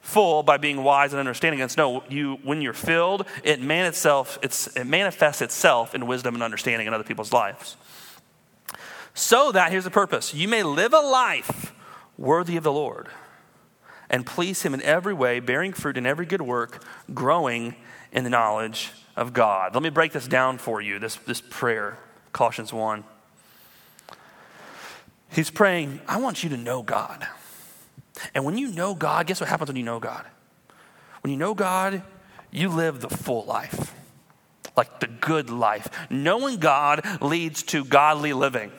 full 0.00 0.42
by 0.42 0.56
being 0.56 0.82
wise 0.82 1.12
and 1.12 1.20
understanding. 1.20 1.60
It's 1.60 1.76
no, 1.76 2.02
you 2.08 2.38
when 2.42 2.60
you're 2.62 2.72
filled, 2.72 3.26
it 3.44 3.60
man 3.60 3.86
itself, 3.86 4.38
it's, 4.42 4.68
it 4.76 4.84
manifests 4.84 5.42
itself 5.42 5.94
in 5.94 6.06
wisdom 6.06 6.34
and 6.34 6.42
understanding 6.42 6.86
in 6.86 6.94
other 6.94 7.04
people's 7.04 7.32
lives. 7.32 7.76
So 9.14 9.52
that 9.52 9.70
here's 9.70 9.84
the 9.84 9.90
purpose: 9.90 10.32
you 10.34 10.48
may 10.48 10.62
live 10.62 10.94
a 10.94 11.00
life 11.00 11.74
worthy 12.16 12.56
of 12.56 12.64
the 12.64 12.72
Lord, 12.72 13.08
and 14.08 14.24
please 14.24 14.62
Him 14.62 14.72
in 14.72 14.82
every 14.82 15.12
way, 15.12 15.38
bearing 15.38 15.72
fruit 15.74 15.98
in 15.98 16.06
every 16.06 16.24
good 16.24 16.42
work, 16.42 16.82
growing 17.12 17.76
in 18.10 18.24
the 18.24 18.30
knowledge 18.30 18.90
of 19.14 19.34
God. 19.34 19.74
Let 19.74 19.82
me 19.82 19.90
break 19.90 20.12
this 20.12 20.26
down 20.26 20.56
for 20.56 20.80
you. 20.80 20.98
This 20.98 21.16
this 21.16 21.42
prayer, 21.42 21.98
Colossians 22.32 22.72
one. 22.72 23.04
He's 25.32 25.50
praying, 25.50 26.00
I 26.06 26.18
want 26.18 26.44
you 26.44 26.50
to 26.50 26.56
know 26.56 26.82
God. 26.82 27.26
And 28.34 28.44
when 28.44 28.58
you 28.58 28.68
know 28.68 28.94
God, 28.94 29.26
guess 29.26 29.40
what 29.40 29.48
happens 29.48 29.68
when 29.68 29.76
you 29.76 29.82
know 29.82 29.98
God? 29.98 30.24
When 31.22 31.30
you 31.30 31.36
know 31.36 31.54
God, 31.54 32.02
you 32.50 32.68
live 32.68 33.00
the 33.00 33.08
full 33.08 33.44
life, 33.44 33.94
like 34.76 35.00
the 35.00 35.06
good 35.06 35.48
life. 35.48 35.88
Knowing 36.10 36.58
God 36.58 37.22
leads 37.22 37.62
to 37.64 37.84
godly 37.84 38.32
living. 38.32 38.70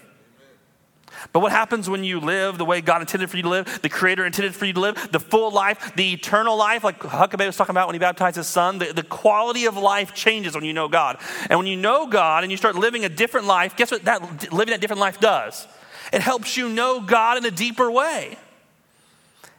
But 1.31 1.39
what 1.39 1.51
happens 1.51 1.89
when 1.89 2.03
you 2.03 2.19
live 2.19 2.57
the 2.57 2.65
way 2.65 2.81
God 2.81 3.01
intended 3.01 3.29
for 3.29 3.38
you 3.38 3.43
to 3.43 3.50
live, 3.50 3.81
the 3.81 3.89
Creator 3.89 4.25
intended 4.25 4.53
for 4.53 4.65
you 4.65 4.74
to 4.74 4.79
live, 4.79 5.12
the 5.12 5.19
full 5.19 5.51
life, 5.51 5.95
the 5.95 6.13
eternal 6.13 6.57
life, 6.57 6.83
like 6.83 7.00
Huckabee 7.00 7.45
was 7.45 7.55
talking 7.55 7.72
about 7.72 7.88
when 7.88 7.95
he 7.95 8.00
baptized 8.00 8.36
his 8.36 8.48
son? 8.48 8.79
The, 8.79 8.93
the 8.93 9.03
quality 9.03 9.65
of 9.65 9.77
life 9.77 10.13
changes 10.13 10.53
when 10.53 10.65
you 10.65 10.74
know 10.74 10.89
God. 10.89 11.17
And 11.50 11.57
when 11.57 11.67
you 11.67 11.77
know 11.77 12.07
God 12.07 12.43
and 12.43 12.51
you 12.51 12.57
start 12.57 12.75
living 12.75 13.05
a 13.05 13.10
different 13.10 13.48
life, 13.48 13.75
guess 13.75 13.89
what 13.89 14.03
that 14.05 14.51
living 14.51 14.74
that 14.74 14.81
different 14.81 15.00
life 15.00 15.19
does? 15.19 15.65
It 16.13 16.22
helps 16.22 16.55
you 16.55 16.70
know 16.70 17.01
God 17.01 17.39
in 17.39 17.46
a 17.46 17.51
deeper 17.51 17.89
way. 17.89 18.38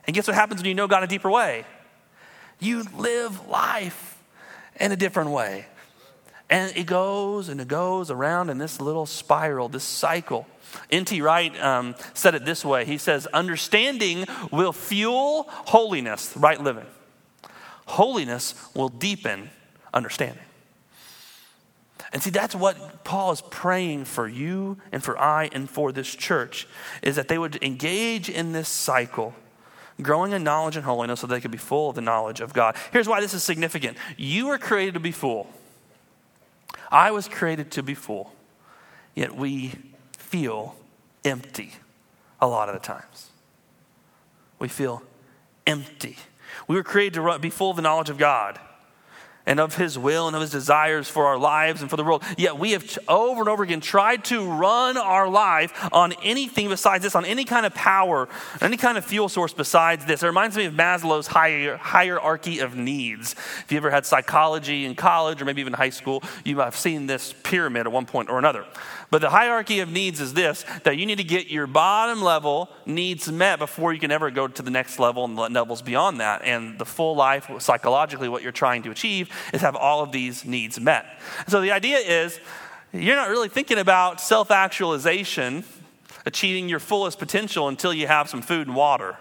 And 0.06 0.14
guess 0.14 0.28
what 0.28 0.36
happens 0.36 0.60
when 0.60 0.68
you 0.68 0.74
know 0.74 0.86
God 0.86 0.98
in 0.98 1.04
a 1.04 1.08
deeper 1.08 1.28
way? 1.28 1.64
You 2.60 2.84
live 2.96 3.48
life 3.48 4.22
in 4.78 4.92
a 4.92 4.96
different 4.96 5.30
way. 5.30 5.66
And 6.48 6.76
it 6.76 6.86
goes 6.86 7.48
and 7.48 7.60
it 7.60 7.66
goes 7.66 8.08
around 8.08 8.50
in 8.50 8.58
this 8.58 8.80
little 8.80 9.04
spiral, 9.04 9.68
this 9.68 9.82
cycle. 9.82 10.46
N.T. 10.90 11.20
Wright 11.22 11.60
um, 11.60 11.96
said 12.14 12.36
it 12.36 12.44
this 12.44 12.64
way 12.64 12.84
He 12.84 12.98
says, 12.98 13.26
Understanding 13.26 14.24
will 14.52 14.72
fuel 14.72 15.46
holiness, 15.48 16.36
right 16.36 16.60
living. 16.60 16.86
Holiness 17.86 18.54
will 18.74 18.88
deepen 18.88 19.50
understanding. 19.92 20.42
And 22.14 22.22
see, 22.22 22.30
that's 22.30 22.54
what 22.54 23.02
Paul 23.02 23.32
is 23.32 23.42
praying 23.50 24.04
for 24.04 24.28
you 24.28 24.78
and 24.92 25.02
for 25.02 25.18
I 25.18 25.50
and 25.52 25.68
for 25.68 25.90
this 25.90 26.14
church, 26.14 26.68
is 27.02 27.16
that 27.16 27.26
they 27.26 27.36
would 27.36 27.60
engage 27.60 28.30
in 28.30 28.52
this 28.52 28.68
cycle 28.68 29.34
growing 30.00 30.30
in 30.30 30.44
knowledge 30.44 30.76
and 30.76 30.84
holiness 30.84 31.20
so 31.20 31.26
they 31.26 31.40
could 31.40 31.50
be 31.50 31.58
full 31.58 31.90
of 31.90 31.96
the 31.96 32.00
knowledge 32.00 32.40
of 32.40 32.52
God. 32.52 32.76
Here's 32.92 33.08
why 33.08 33.20
this 33.20 33.34
is 33.34 33.42
significant 33.42 33.98
you 34.16 34.46
were 34.46 34.58
created 34.58 34.94
to 34.94 35.00
be 35.00 35.10
full. 35.10 35.48
I 36.88 37.10
was 37.10 37.26
created 37.26 37.72
to 37.72 37.82
be 37.82 37.94
full, 37.94 38.32
yet 39.16 39.34
we 39.34 39.72
feel 40.16 40.76
empty 41.24 41.72
a 42.40 42.46
lot 42.46 42.68
of 42.68 42.74
the 42.74 42.80
times. 42.80 43.30
We 44.60 44.68
feel 44.68 45.02
empty. 45.66 46.16
We 46.68 46.76
were 46.76 46.84
created 46.84 47.14
to 47.14 47.38
be 47.40 47.50
full 47.50 47.70
of 47.70 47.76
the 47.76 47.82
knowledge 47.82 48.08
of 48.08 48.18
God 48.18 48.60
and 49.46 49.60
of 49.60 49.76
his 49.76 49.98
will 49.98 50.26
and 50.26 50.34
of 50.34 50.42
his 50.42 50.50
desires 50.50 51.08
for 51.08 51.26
our 51.26 51.38
lives 51.38 51.80
and 51.80 51.90
for 51.90 51.96
the 51.96 52.04
world. 52.04 52.22
Yet 52.38 52.58
we 52.58 52.72
have 52.72 52.98
over 53.08 53.40
and 53.40 53.48
over 53.48 53.62
again 53.62 53.80
tried 53.80 54.24
to 54.26 54.44
run 54.44 54.96
our 54.96 55.28
life 55.28 55.88
on 55.92 56.12
anything 56.22 56.68
besides 56.68 57.04
this, 57.04 57.14
on 57.14 57.24
any 57.24 57.44
kind 57.44 57.66
of 57.66 57.74
power, 57.74 58.28
any 58.60 58.76
kind 58.76 58.96
of 58.96 59.04
fuel 59.04 59.28
source 59.28 59.52
besides 59.52 60.04
this. 60.06 60.22
It 60.22 60.26
reminds 60.26 60.56
me 60.56 60.64
of 60.64 60.74
Maslow's 60.74 61.26
hierarchy 61.26 62.58
of 62.60 62.76
needs. 62.76 63.32
If 63.32 63.66
you 63.70 63.76
ever 63.76 63.90
had 63.90 64.06
psychology 64.06 64.84
in 64.84 64.94
college 64.94 65.42
or 65.42 65.44
maybe 65.44 65.60
even 65.60 65.74
high 65.74 65.90
school, 65.90 66.22
you 66.44 66.60
have 66.60 66.76
seen 66.76 67.06
this 67.06 67.34
pyramid 67.42 67.86
at 67.86 67.92
one 67.92 68.06
point 68.06 68.30
or 68.30 68.38
another. 68.38 68.64
But 69.14 69.20
the 69.20 69.30
hierarchy 69.30 69.78
of 69.78 69.92
needs 69.92 70.20
is 70.20 70.34
this 70.34 70.64
that 70.82 70.98
you 70.98 71.06
need 71.06 71.18
to 71.18 71.22
get 71.22 71.46
your 71.46 71.68
bottom 71.68 72.20
level 72.20 72.68
needs 72.84 73.30
met 73.30 73.60
before 73.60 73.92
you 73.92 74.00
can 74.00 74.10
ever 74.10 74.28
go 74.28 74.48
to 74.48 74.60
the 74.60 74.72
next 74.72 74.98
level 74.98 75.24
and 75.24 75.38
the 75.38 75.48
levels 75.50 75.82
beyond 75.82 76.18
that. 76.18 76.42
And 76.42 76.80
the 76.80 76.84
full 76.84 77.14
life, 77.14 77.48
psychologically, 77.60 78.28
what 78.28 78.42
you're 78.42 78.50
trying 78.50 78.82
to 78.82 78.90
achieve 78.90 79.30
is 79.52 79.60
have 79.60 79.76
all 79.76 80.02
of 80.02 80.10
these 80.10 80.44
needs 80.44 80.80
met. 80.80 81.06
So 81.46 81.60
the 81.60 81.70
idea 81.70 81.98
is 81.98 82.40
you're 82.92 83.14
not 83.14 83.28
really 83.28 83.48
thinking 83.48 83.78
about 83.78 84.20
self 84.20 84.50
actualization, 84.50 85.62
achieving 86.26 86.68
your 86.68 86.80
fullest 86.80 87.20
potential 87.20 87.68
until 87.68 87.94
you 87.94 88.08
have 88.08 88.28
some 88.28 88.42
food 88.42 88.66
and 88.66 88.74
water 88.74 89.16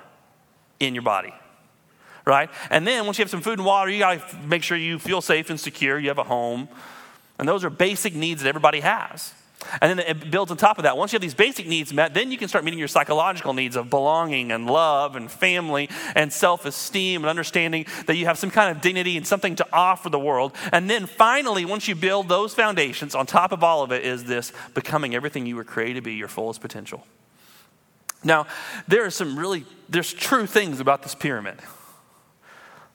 in 0.79 0.95
your 0.95 1.03
body 1.03 1.35
right? 2.25 2.49
And 2.71 2.87
then 2.87 3.05
once 3.05 3.19
you 3.19 3.23
have 3.23 3.29
some 3.29 3.41
food 3.41 3.59
and 3.59 3.65
water, 3.65 3.91
you 3.91 3.99
got 3.99 4.27
to 4.29 4.37
make 4.37 4.63
sure 4.63 4.75
you 4.75 4.97
feel 4.97 5.21
safe 5.21 5.51
and 5.51 5.59
secure. 5.59 5.99
You 5.99 6.07
have 6.07 6.17
a 6.17 6.23
home. 6.23 6.67
And 7.37 7.47
those 7.47 7.63
are 7.63 7.69
basic 7.69 8.15
needs 8.15 8.41
that 8.41 8.49
everybody 8.49 8.79
has. 8.79 9.33
And 9.81 9.99
then 9.99 10.07
it 10.07 10.31
builds 10.31 10.51
on 10.51 10.57
top 10.57 10.77
of 10.77 10.83
that. 10.83 10.97
Once 10.97 11.11
you 11.11 11.17
have 11.17 11.21
these 11.21 11.33
basic 11.33 11.67
needs 11.67 11.93
met, 11.93 12.13
then 12.13 12.31
you 12.31 12.37
can 12.37 12.47
start 12.47 12.63
meeting 12.63 12.79
your 12.79 12.87
psychological 12.87 13.53
needs 13.53 13.75
of 13.75 13.89
belonging 13.89 14.51
and 14.51 14.67
love 14.67 15.15
and 15.15 15.29
family 15.31 15.89
and 16.15 16.31
self 16.31 16.65
esteem 16.65 17.23
and 17.23 17.29
understanding 17.29 17.85
that 18.07 18.15
you 18.15 18.25
have 18.25 18.37
some 18.37 18.51
kind 18.51 18.75
of 18.75 18.81
dignity 18.81 19.17
and 19.17 19.25
something 19.25 19.55
to 19.55 19.67
offer 19.73 20.09
the 20.09 20.19
world. 20.19 20.55
And 20.71 20.89
then 20.89 21.05
finally, 21.05 21.65
once 21.65 21.87
you 21.87 21.95
build 21.95 22.29
those 22.29 22.53
foundations, 22.53 23.15
on 23.15 23.25
top 23.25 23.51
of 23.51 23.63
all 23.63 23.83
of 23.83 23.91
it 23.91 24.05
is 24.05 24.25
this 24.25 24.51
becoming 24.73 25.15
everything 25.15 25.45
you 25.45 25.55
were 25.55 25.63
created 25.63 25.95
to 25.95 26.01
be, 26.01 26.13
your 26.13 26.27
fullest 26.27 26.61
potential. 26.61 27.05
Now, 28.23 28.47
there 28.87 29.05
are 29.05 29.09
some 29.09 29.37
really, 29.37 29.65
there's 29.89 30.13
true 30.13 30.45
things 30.45 30.79
about 30.79 31.03
this 31.03 31.15
pyramid. 31.15 31.57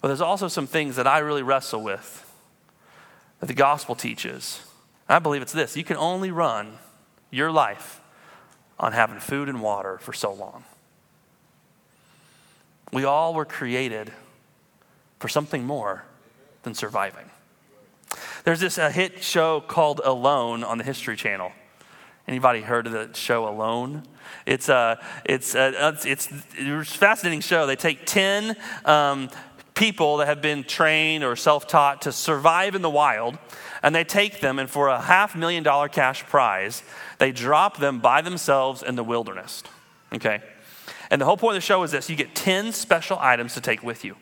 But 0.01 0.09
there's 0.09 0.21
also 0.21 0.49
some 0.49 0.67
things 0.67 0.97
that 0.97 1.07
I 1.07 1.19
really 1.19 1.43
wrestle 1.43 1.83
with 1.83 2.25
that 3.41 3.47
the 3.47 3.55
gospel 3.55 3.95
teaches 3.95 4.61
I 5.09 5.19
believe 5.19 5.43
it's 5.43 5.53
this 5.53 5.77
you 5.77 5.85
can 5.85 5.97
only 5.97 6.31
run 6.31 6.79
your 7.31 7.51
life 7.51 8.01
on 8.79 8.93
having 8.93 9.19
food 9.19 9.49
and 9.49 9.61
water 9.61 9.99
for 9.99 10.13
so 10.13 10.33
long. 10.33 10.65
We 12.93 13.05
all 13.05 13.35
were 13.35 13.45
created 13.45 14.13
for 15.19 15.29
something 15.29 15.65
more 15.65 16.05
than 16.63 16.75
surviving. 16.75 17.31
There's 18.45 18.61
this 18.61 18.79
a 18.79 18.91
hit 18.91 19.23
show 19.23 19.61
called 19.61 20.01
Alone 20.05 20.65
on 20.65 20.79
the 20.79 20.85
History 20.85 21.17
Channel. 21.17 21.53
Anybody 22.27 22.61
heard 22.61 22.87
of 22.87 22.93
the 22.93 23.11
show 23.15 23.49
Alone? 23.49 24.05
It's 24.47 24.69
a 24.69 25.03
it's 25.25 25.55
a, 25.55 25.89
it's, 25.89 26.07
it's 26.07 26.29
a 26.59 26.85
fascinating 26.85 27.41
show. 27.41 27.67
They 27.67 27.77
take 27.77 28.05
ten 28.05 28.57
um, 28.85 29.31
people 29.79 30.17
that 30.17 30.27
have 30.27 30.43
been 30.43 30.65
trained 30.65 31.23
or 31.23 31.37
self-taught 31.37 32.03
to 32.03 32.11
survive 32.11 32.75
in 32.75 32.83
the 32.83 32.91
wild, 32.91 33.39
and 33.81 33.95
they 33.95 34.03
take 34.03 34.41
them, 34.41 34.59
and 34.59 34.69
for 34.69 34.89
a 34.89 35.01
half 35.01 35.37
million 35.37 35.63
dollar 35.63 35.89
cash 35.89 36.25
prize, 36.25 36.83
they 37.19 37.31
drop 37.31 37.79
them 37.79 38.01
by 38.01 38.21
themselves 38.21 38.83
in 38.83 38.97
the 38.97 39.05
wilderness. 39.05 39.63
Okay? 40.13 40.43
And 41.11 41.21
the 41.21 41.25
whole 41.25 41.37
point 41.37 41.57
of 41.57 41.63
the 41.63 41.67
show 41.67 41.85
is 41.85 41.93
this 41.93 42.11
you 42.11 42.17
get 42.17 42.35
10 42.35 42.73
special 42.73 43.19
items 43.21 43.55
to 43.55 43.61
take 43.61 43.85
with 43.85 44.05
you. 44.05 44.17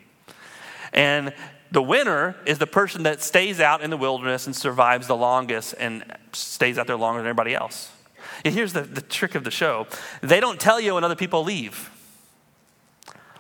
And 0.93 1.33
the 1.73 1.83
winner 1.83 2.37
is 2.45 2.59
the 2.59 2.67
person 2.67 3.05
that 3.05 3.23
stays 3.23 3.59
out 3.59 3.81
in 3.81 3.89
the 3.89 3.97
wilderness 3.97 4.47
and 4.47 4.55
survives 4.55 5.07
the 5.07 5.17
longest 5.17 5.75
and 5.79 6.05
stays 6.33 6.77
out 6.77 6.87
there 6.87 6.97
longer 6.97 7.21
than 7.21 7.27
everybody 7.27 7.55
else. 7.55 7.91
And 8.45 8.53
here's 8.53 8.75
the, 8.75 8.83
the 8.83 9.01
trick 9.01 9.35
of 9.35 9.43
the 9.43 9.51
show 9.51 9.87
they 10.21 10.39
don't 10.39 10.61
tell 10.61 10.79
you 10.79 10.95
when 10.95 11.05
other 11.05 11.17
people 11.17 11.45
leave. 11.45 11.91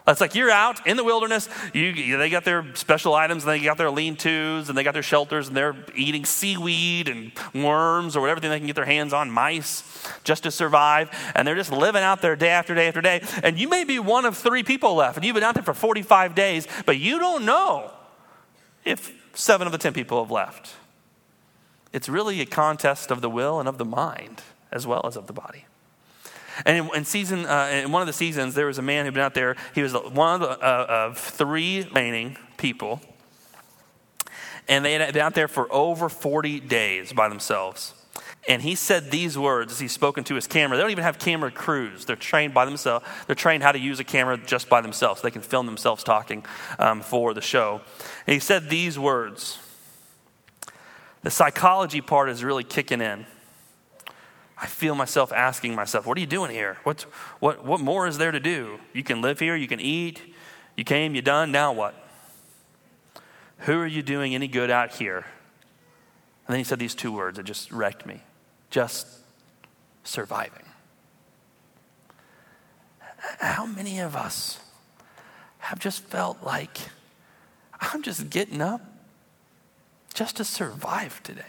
It's 0.08 0.20
like 0.20 0.36
you're 0.36 0.50
out 0.50 0.86
in 0.86 0.96
the 0.96 1.02
wilderness. 1.02 1.48
You, 1.72 2.16
they 2.16 2.30
got 2.30 2.44
their 2.44 2.64
special 2.74 3.14
items, 3.14 3.42
and 3.42 3.52
they 3.52 3.58
got 3.58 3.76
their 3.76 3.90
lean-tos, 3.90 4.68
and 4.68 4.78
they 4.78 4.84
got 4.84 4.94
their 4.94 5.02
shelters, 5.02 5.48
and 5.48 5.56
they're 5.56 5.74
eating 5.96 6.24
seaweed 6.24 7.08
and 7.08 7.32
worms 7.52 8.16
or 8.16 8.20
whatever 8.20 8.38
they 8.38 8.56
can 8.58 8.66
get 8.66 8.76
their 8.76 8.84
hands 8.84 9.12
on, 9.12 9.30
mice, 9.30 9.82
just 10.22 10.44
to 10.44 10.52
survive. 10.52 11.10
And 11.34 11.46
they're 11.46 11.56
just 11.56 11.72
living 11.72 12.02
out 12.02 12.22
there 12.22 12.36
day 12.36 12.50
after 12.50 12.74
day 12.74 12.86
after 12.86 13.00
day. 13.00 13.22
And 13.42 13.58
you 13.58 13.68
may 13.68 13.82
be 13.82 13.98
one 13.98 14.24
of 14.24 14.36
three 14.36 14.62
people 14.62 14.94
left, 14.94 15.16
and 15.16 15.24
you've 15.24 15.34
been 15.34 15.42
out 15.42 15.54
there 15.54 15.64
for 15.64 15.74
45 15.74 16.36
days, 16.36 16.68
but 16.84 16.98
you 16.98 17.18
don't 17.18 17.44
know 17.44 17.90
if 18.84 19.12
seven 19.34 19.66
of 19.66 19.72
the 19.72 19.78
ten 19.78 19.92
people 19.92 20.22
have 20.22 20.30
left. 20.30 20.74
It's 21.92 22.08
really 22.08 22.40
a 22.40 22.46
contest 22.46 23.10
of 23.10 23.22
the 23.22 23.30
will 23.30 23.58
and 23.58 23.68
of 23.68 23.78
the 23.78 23.84
mind, 23.84 24.42
as 24.70 24.86
well 24.86 25.04
as 25.04 25.16
of 25.16 25.26
the 25.26 25.32
body. 25.32 25.64
And 26.64 26.78
in, 26.78 26.96
in 26.96 27.04
season, 27.04 27.44
uh, 27.46 27.82
in 27.84 27.92
one 27.92 28.02
of 28.02 28.06
the 28.06 28.12
seasons, 28.12 28.54
there 28.54 28.66
was 28.66 28.78
a 28.78 28.82
man 28.82 29.04
who'd 29.04 29.14
been 29.14 29.22
out 29.22 29.34
there. 29.34 29.56
He 29.74 29.82
was 29.82 29.92
one 29.92 30.40
of, 30.40 30.48
the, 30.48 30.50
uh, 30.50 30.86
of 30.88 31.18
three 31.18 31.82
remaining 31.84 32.36
people. 32.56 33.00
And 34.68 34.84
they 34.84 34.94
had 34.94 35.12
been 35.12 35.22
out 35.22 35.34
there 35.34 35.48
for 35.48 35.72
over 35.72 36.08
40 36.08 36.60
days 36.60 37.12
by 37.12 37.28
themselves. 37.28 37.94
And 38.48 38.62
he 38.62 38.76
said 38.76 39.10
these 39.10 39.36
words 39.36 39.72
as 39.72 39.80
he's 39.80 39.92
spoken 39.92 40.22
to 40.24 40.34
his 40.34 40.46
camera. 40.46 40.76
They 40.76 40.82
don't 40.82 40.92
even 40.92 41.04
have 41.04 41.18
camera 41.18 41.50
crews. 41.50 42.04
They're 42.04 42.14
trained 42.14 42.54
by 42.54 42.64
themselves. 42.64 43.04
They're 43.26 43.34
trained 43.34 43.62
how 43.62 43.72
to 43.72 43.78
use 43.78 43.98
a 43.98 44.04
camera 44.04 44.38
just 44.38 44.68
by 44.68 44.80
themselves. 44.80 45.20
They 45.20 45.32
can 45.32 45.42
film 45.42 45.66
themselves 45.66 46.04
talking 46.04 46.44
um, 46.78 47.00
for 47.00 47.34
the 47.34 47.40
show. 47.40 47.80
And 48.26 48.34
he 48.34 48.40
said 48.40 48.70
these 48.70 48.98
words. 48.98 49.58
The 51.22 51.30
psychology 51.30 52.00
part 52.00 52.28
is 52.28 52.44
really 52.44 52.62
kicking 52.62 53.00
in. 53.00 53.26
I 54.58 54.66
feel 54.66 54.94
myself 54.94 55.32
asking 55.32 55.74
myself, 55.74 56.06
what 56.06 56.16
are 56.16 56.20
you 56.20 56.26
doing 56.26 56.50
here? 56.50 56.78
What, 56.84 57.02
what, 57.40 57.64
what 57.64 57.80
more 57.80 58.06
is 58.06 58.16
there 58.16 58.32
to 58.32 58.40
do? 58.40 58.78
You 58.94 59.02
can 59.02 59.20
live 59.20 59.38
here, 59.38 59.54
you 59.54 59.68
can 59.68 59.80
eat, 59.80 60.34
you 60.76 60.84
came, 60.84 61.14
you 61.14 61.22
done, 61.22 61.52
now 61.52 61.72
what? 61.72 61.94
Who 63.60 63.78
are 63.78 63.86
you 63.86 64.02
doing 64.02 64.34
any 64.34 64.48
good 64.48 64.70
out 64.70 64.92
here? 64.92 65.26
And 66.46 66.54
then 66.54 66.58
he 66.58 66.64
said 66.64 66.78
these 66.78 66.94
two 66.94 67.12
words 67.12 67.36
that 67.36 67.44
just 67.44 67.70
wrecked 67.72 68.06
me 68.06 68.22
just 68.70 69.06
surviving. 70.04 70.64
How 73.40 73.66
many 73.66 74.00
of 74.00 74.14
us 74.14 74.60
have 75.58 75.78
just 75.78 76.02
felt 76.04 76.42
like 76.42 76.78
I'm 77.80 78.02
just 78.02 78.30
getting 78.30 78.62
up 78.62 78.80
just 80.14 80.36
to 80.36 80.44
survive 80.44 81.22
today? 81.22 81.42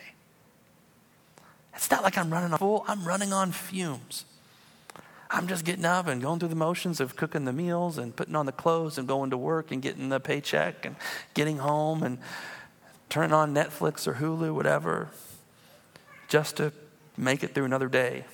It's 1.78 1.92
not 1.92 2.04
like 2.04 2.18
I'm 2.18 2.32
running 2.32 2.52
on 2.52 2.58
full, 2.58 2.84
I'm 2.88 3.06
running 3.06 3.32
on 3.32 3.52
fumes. 3.52 4.26
I'm 5.30 5.48
just 5.48 5.64
getting 5.64 5.86
up 5.86 6.08
and 6.08 6.20
going 6.22 6.40
through 6.40 6.50
the 6.50 6.56
motions 6.56 7.00
of 7.00 7.16
cooking 7.16 7.46
the 7.46 7.54
meals 7.54 8.00
and 8.00 8.16
putting 8.16 8.36
on 8.36 8.48
the 8.48 8.52
clothes 8.52 8.98
and 8.98 9.08
going 9.08 9.30
to 9.30 9.38
work 9.38 9.72
and 9.72 9.80
getting 9.80 10.10
the 10.10 10.20
paycheck 10.20 10.86
and 10.86 10.96
getting 11.36 11.60
home 11.60 12.02
and 12.02 12.18
turning 13.10 13.32
on 13.32 13.54
Netflix 13.54 14.08
or 14.08 14.16
Hulu, 14.16 14.56
whatever, 14.56 15.10
just 16.28 16.58
to 16.58 16.74
make 17.16 17.44
it 17.44 17.54
through 17.54 17.66
another 17.66 17.90
day. 17.90 18.26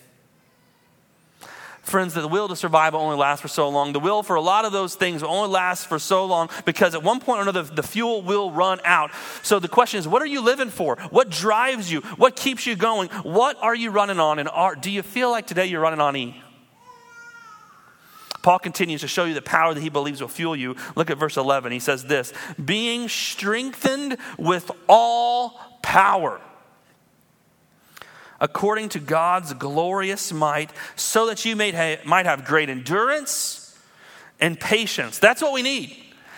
Friends, 1.84 2.14
the 2.14 2.26
will 2.30 2.48
to 2.48 2.56
survive 2.56 2.94
will 2.94 3.02
only 3.02 3.18
last 3.18 3.42
for 3.42 3.50
so 3.50 3.68
long. 3.68 3.92
The 3.92 4.00
will 4.00 4.24
for 4.24 4.38
a 4.38 4.42
lot 4.42 4.64
of 4.64 4.72
those 4.72 4.96
things 4.96 5.22
will 5.22 5.30
only 5.30 5.50
last 5.50 5.86
for 5.86 6.00
so 6.00 6.26
long 6.26 6.50
because 6.64 6.96
at 6.96 7.04
one 7.04 7.20
point 7.20 7.40
or 7.40 7.42
another, 7.42 7.64
the 7.64 7.84
fuel 7.84 8.22
will 8.22 8.52
run 8.52 8.80
out. 8.86 9.12
So 9.44 9.60
the 9.60 9.68
question 9.68 10.00
is, 10.00 10.08
what 10.08 10.22
are 10.22 10.28
you 10.28 10.40
living 10.40 10.70
for? 10.70 10.96
What 11.10 11.30
drives 11.30 11.92
you? 11.92 12.00
What 12.16 12.38
keeps 12.38 12.66
you 12.66 12.78
going? 12.78 13.10
What 13.10 13.62
are 13.62 13.76
you 13.76 13.92
running 13.92 14.18
on? 14.18 14.40
And 14.40 14.48
are, 14.48 14.76
do 14.76 14.90
you 14.90 15.04
feel 15.04 15.30
like 15.30 15.46
today 15.46 15.66
you're 15.66 15.82
running 15.82 16.00
on 16.00 16.16
E? 16.16 16.42
Paul 18.44 18.60
continues 18.60 19.02
to 19.02 19.08
show 19.08 19.26
you 19.26 19.34
the 19.34 19.42
power 19.42 19.74
that 19.74 19.82
he 19.82 19.90
believes 19.90 20.22
will 20.22 20.30
fuel 20.30 20.56
you. 20.56 20.78
Look 20.96 21.10
at 21.10 21.18
verse 21.18 21.36
11. 21.36 21.74
He 21.74 21.80
says 21.80 22.06
this 22.06 22.32
being 22.64 23.10
strengthened 23.10 24.18
with 24.38 24.72
all 24.88 25.60
power 25.82 26.40
according 28.44 28.90
to 28.90 29.00
God's 29.00 29.54
glorious 29.54 30.34
might, 30.34 30.70
so 30.98 31.28
that 31.28 31.46
you 31.46 31.56
may 31.56 31.72
ha- 31.72 32.02
might 32.04 32.26
have 32.26 32.44
great 32.44 32.70
endurance 32.70 33.76
and 34.42 34.60
patience. 34.60 35.18
That's 35.18 35.42
what 35.42 35.54
we 35.54 35.62
need. 35.62 35.96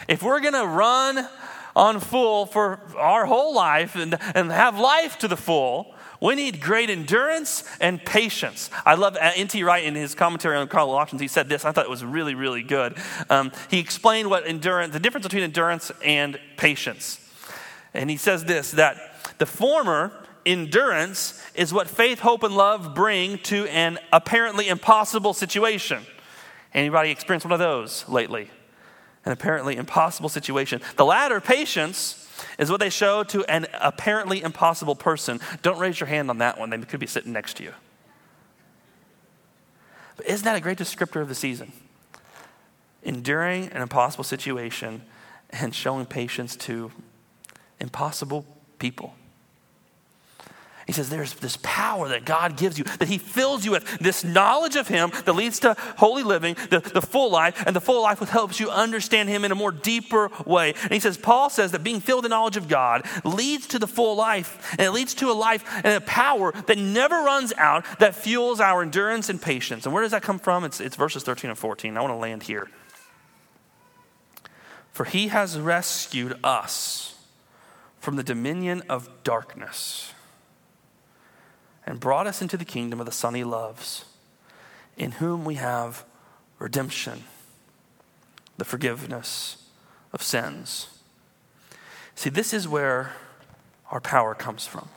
If 0.08 0.22
we're 0.22 0.40
going 0.40 0.54
to 0.54 0.68
run 0.68 1.28
on 1.76 2.00
full 2.00 2.46
for 2.46 2.80
our 2.96 3.26
whole 3.26 3.56
life 3.56 3.96
and, 3.96 4.20
and 4.36 4.52
have 4.52 4.80
life 4.80 5.18
to 5.18 5.28
the 5.28 5.36
full, 5.36 5.96
we 6.22 6.36
need 6.36 6.62
great 6.62 6.92
endurance 6.92 7.64
and 7.82 8.04
patience. 8.06 8.70
I 8.86 8.94
love 8.94 9.16
uh, 9.16 9.32
N.T. 9.36 9.64
Wright 9.64 9.84
in 9.84 9.96
his 9.96 10.14
commentary 10.14 10.58
on 10.58 10.68
Colossians. 10.68 11.22
He 11.22 11.28
said 11.28 11.50
this. 11.50 11.66
I 11.66 11.72
thought 11.72 11.86
it 11.86 11.90
was 11.90 12.06
really, 12.06 12.36
really 12.36 12.62
good. 12.62 12.96
Um, 13.32 13.52
he 13.72 13.80
explained 13.80 14.30
what 14.30 14.46
endurance, 14.46 14.94
the 14.94 15.00
difference 15.00 15.26
between 15.26 15.44
endurance 15.44 15.92
and 16.04 16.40
patience. 16.56 17.20
And 17.96 18.12
he 18.12 18.18
says 18.18 18.46
this 18.46 18.72
that 18.72 19.38
the 19.40 19.48
former 19.48 20.25
endurance 20.46 21.42
is 21.56 21.74
what 21.74 21.88
faith, 21.90 22.20
hope, 22.20 22.44
and 22.44 22.56
love 22.56 22.94
bring 22.94 23.38
to 23.40 23.66
an 23.68 23.98
apparently 24.12 24.68
impossible 24.68 25.34
situation. 25.34 26.06
Anybody 26.74 27.10
experienced 27.10 27.46
one 27.46 27.54
of 27.54 27.60
those 27.60 28.08
lately? 28.08 28.50
An 29.26 29.32
apparently 29.32 29.76
impossible 29.76 30.30
situation. 30.30 30.82
The 30.98 31.06
latter, 31.06 31.42
patience, 31.42 32.22
is 32.60 32.70
what 32.70 32.80
they 32.80 32.90
show 32.90 33.24
to 33.24 33.44
an 33.46 33.68
apparently 33.74 34.44
impossible 34.44 34.96
person. 34.96 35.40
Don't 35.62 35.80
raise 35.80 36.00
your 36.00 36.08
hand 36.08 36.30
on 36.30 36.38
that 36.40 36.60
one, 36.60 36.70
they 36.70 36.78
could 36.78 37.00
be 37.00 37.08
sitting 37.08 37.34
next 37.34 37.58
to 37.58 37.64
you. 37.64 37.74
But 40.18 40.28
isn't 40.28 40.46
that 40.46 40.56
a 40.56 40.62
great 40.62 40.78
descriptor 40.78 41.22
of 41.22 41.28
the 41.28 41.36
season? 41.36 41.74
Enduring 43.04 43.70
an 43.70 43.82
impossible 43.82 44.24
situation 44.24 45.02
and 45.50 45.74
showing 45.74 46.06
patience 46.06 46.56
to 46.56 46.92
impossible 47.80 48.46
people. 48.80 49.14
He 50.86 50.92
says 50.92 51.10
there's 51.10 51.34
this 51.34 51.58
power 51.64 52.10
that 52.10 52.26
God 52.26 52.58
gives 52.58 52.78
you, 52.78 52.84
that 52.84 53.08
He 53.08 53.18
fills 53.18 53.66
you 53.66 53.72
with, 53.72 53.98
this 53.98 54.24
knowledge 54.24 54.76
of 54.76 54.88
Him 54.88 55.12
that 55.26 55.34
leads 55.34 55.60
to 55.62 55.76
holy 55.98 56.22
living, 56.22 56.56
the, 56.70 56.80
the 56.80 57.02
full 57.02 57.32
life, 57.32 57.64
and 57.66 57.76
the 57.76 57.82
full 57.82 58.04
life 58.04 58.20
helps 58.20 58.60
you 58.60 58.70
understand 58.70 59.28
Him 59.28 59.44
in 59.44 59.52
a 59.52 59.56
more 59.56 59.72
deeper 59.72 60.30
way. 60.46 60.74
And 60.84 60.92
he 60.92 61.00
says, 61.00 61.18
Paul 61.18 61.50
says 61.50 61.72
that 61.72 61.84
being 61.84 62.02
filled 62.02 62.20
with 62.20 62.30
the 62.30 62.36
knowledge 62.36 62.56
of 62.56 62.68
God 62.68 63.04
leads 63.24 63.66
to 63.68 63.80
the 63.80 63.88
full 63.88 64.16
life, 64.16 64.76
and 64.78 64.82
it 64.82 64.92
leads 64.92 65.16
to 65.16 65.32
a 65.32 65.34
life 65.34 65.64
and 65.84 65.96
a 65.96 66.02
power 66.02 66.52
that 66.52 66.78
never 66.78 67.16
runs 67.16 67.52
out, 67.58 67.84
that 67.98 68.14
fuels 68.14 68.60
our 68.60 68.84
endurance 68.84 69.28
and 69.28 69.42
patience. 69.42 69.86
And 69.86 69.94
where 69.94 70.04
does 70.04 70.12
that 70.12 70.22
come 70.22 70.38
from? 70.38 70.64
It's, 70.64 70.80
it's 70.80 70.96
verses 70.96 71.24
13 71.24 71.50
and 71.50 71.58
14. 71.58 71.98
I 71.98 72.02
want 72.02 72.12
to 72.12 72.18
land 72.18 72.44
here. 72.44 72.70
For 74.92 75.06
He 75.06 75.30
has 75.30 75.60
rescued 75.60 76.38
us 76.44 77.18
from 78.00 78.18
the 78.18 78.24
dominion 78.24 78.84
of 78.88 79.10
darkness 79.24 80.12
and 81.86 82.00
brought 82.00 82.28
us 82.28 82.42
into 82.42 82.58
the 82.58 82.66
kingdom 82.66 83.00
of 83.00 83.06
the 83.06 83.12
Son 83.12 83.36
he 83.36 83.44
loves, 83.44 84.06
in 84.98 85.12
whom 85.14 85.46
we 85.46 85.56
have 85.56 86.04
redemption, 86.60 87.24
the 88.58 88.66
forgiveness 88.66 89.64
of 90.12 90.24
sins. 90.24 90.88
See, 92.16 92.30
this 92.30 92.54
is 92.54 92.68
where 92.68 93.14
our 93.92 94.02
power 94.02 94.34
comes 94.34 94.66
from. 94.66 94.90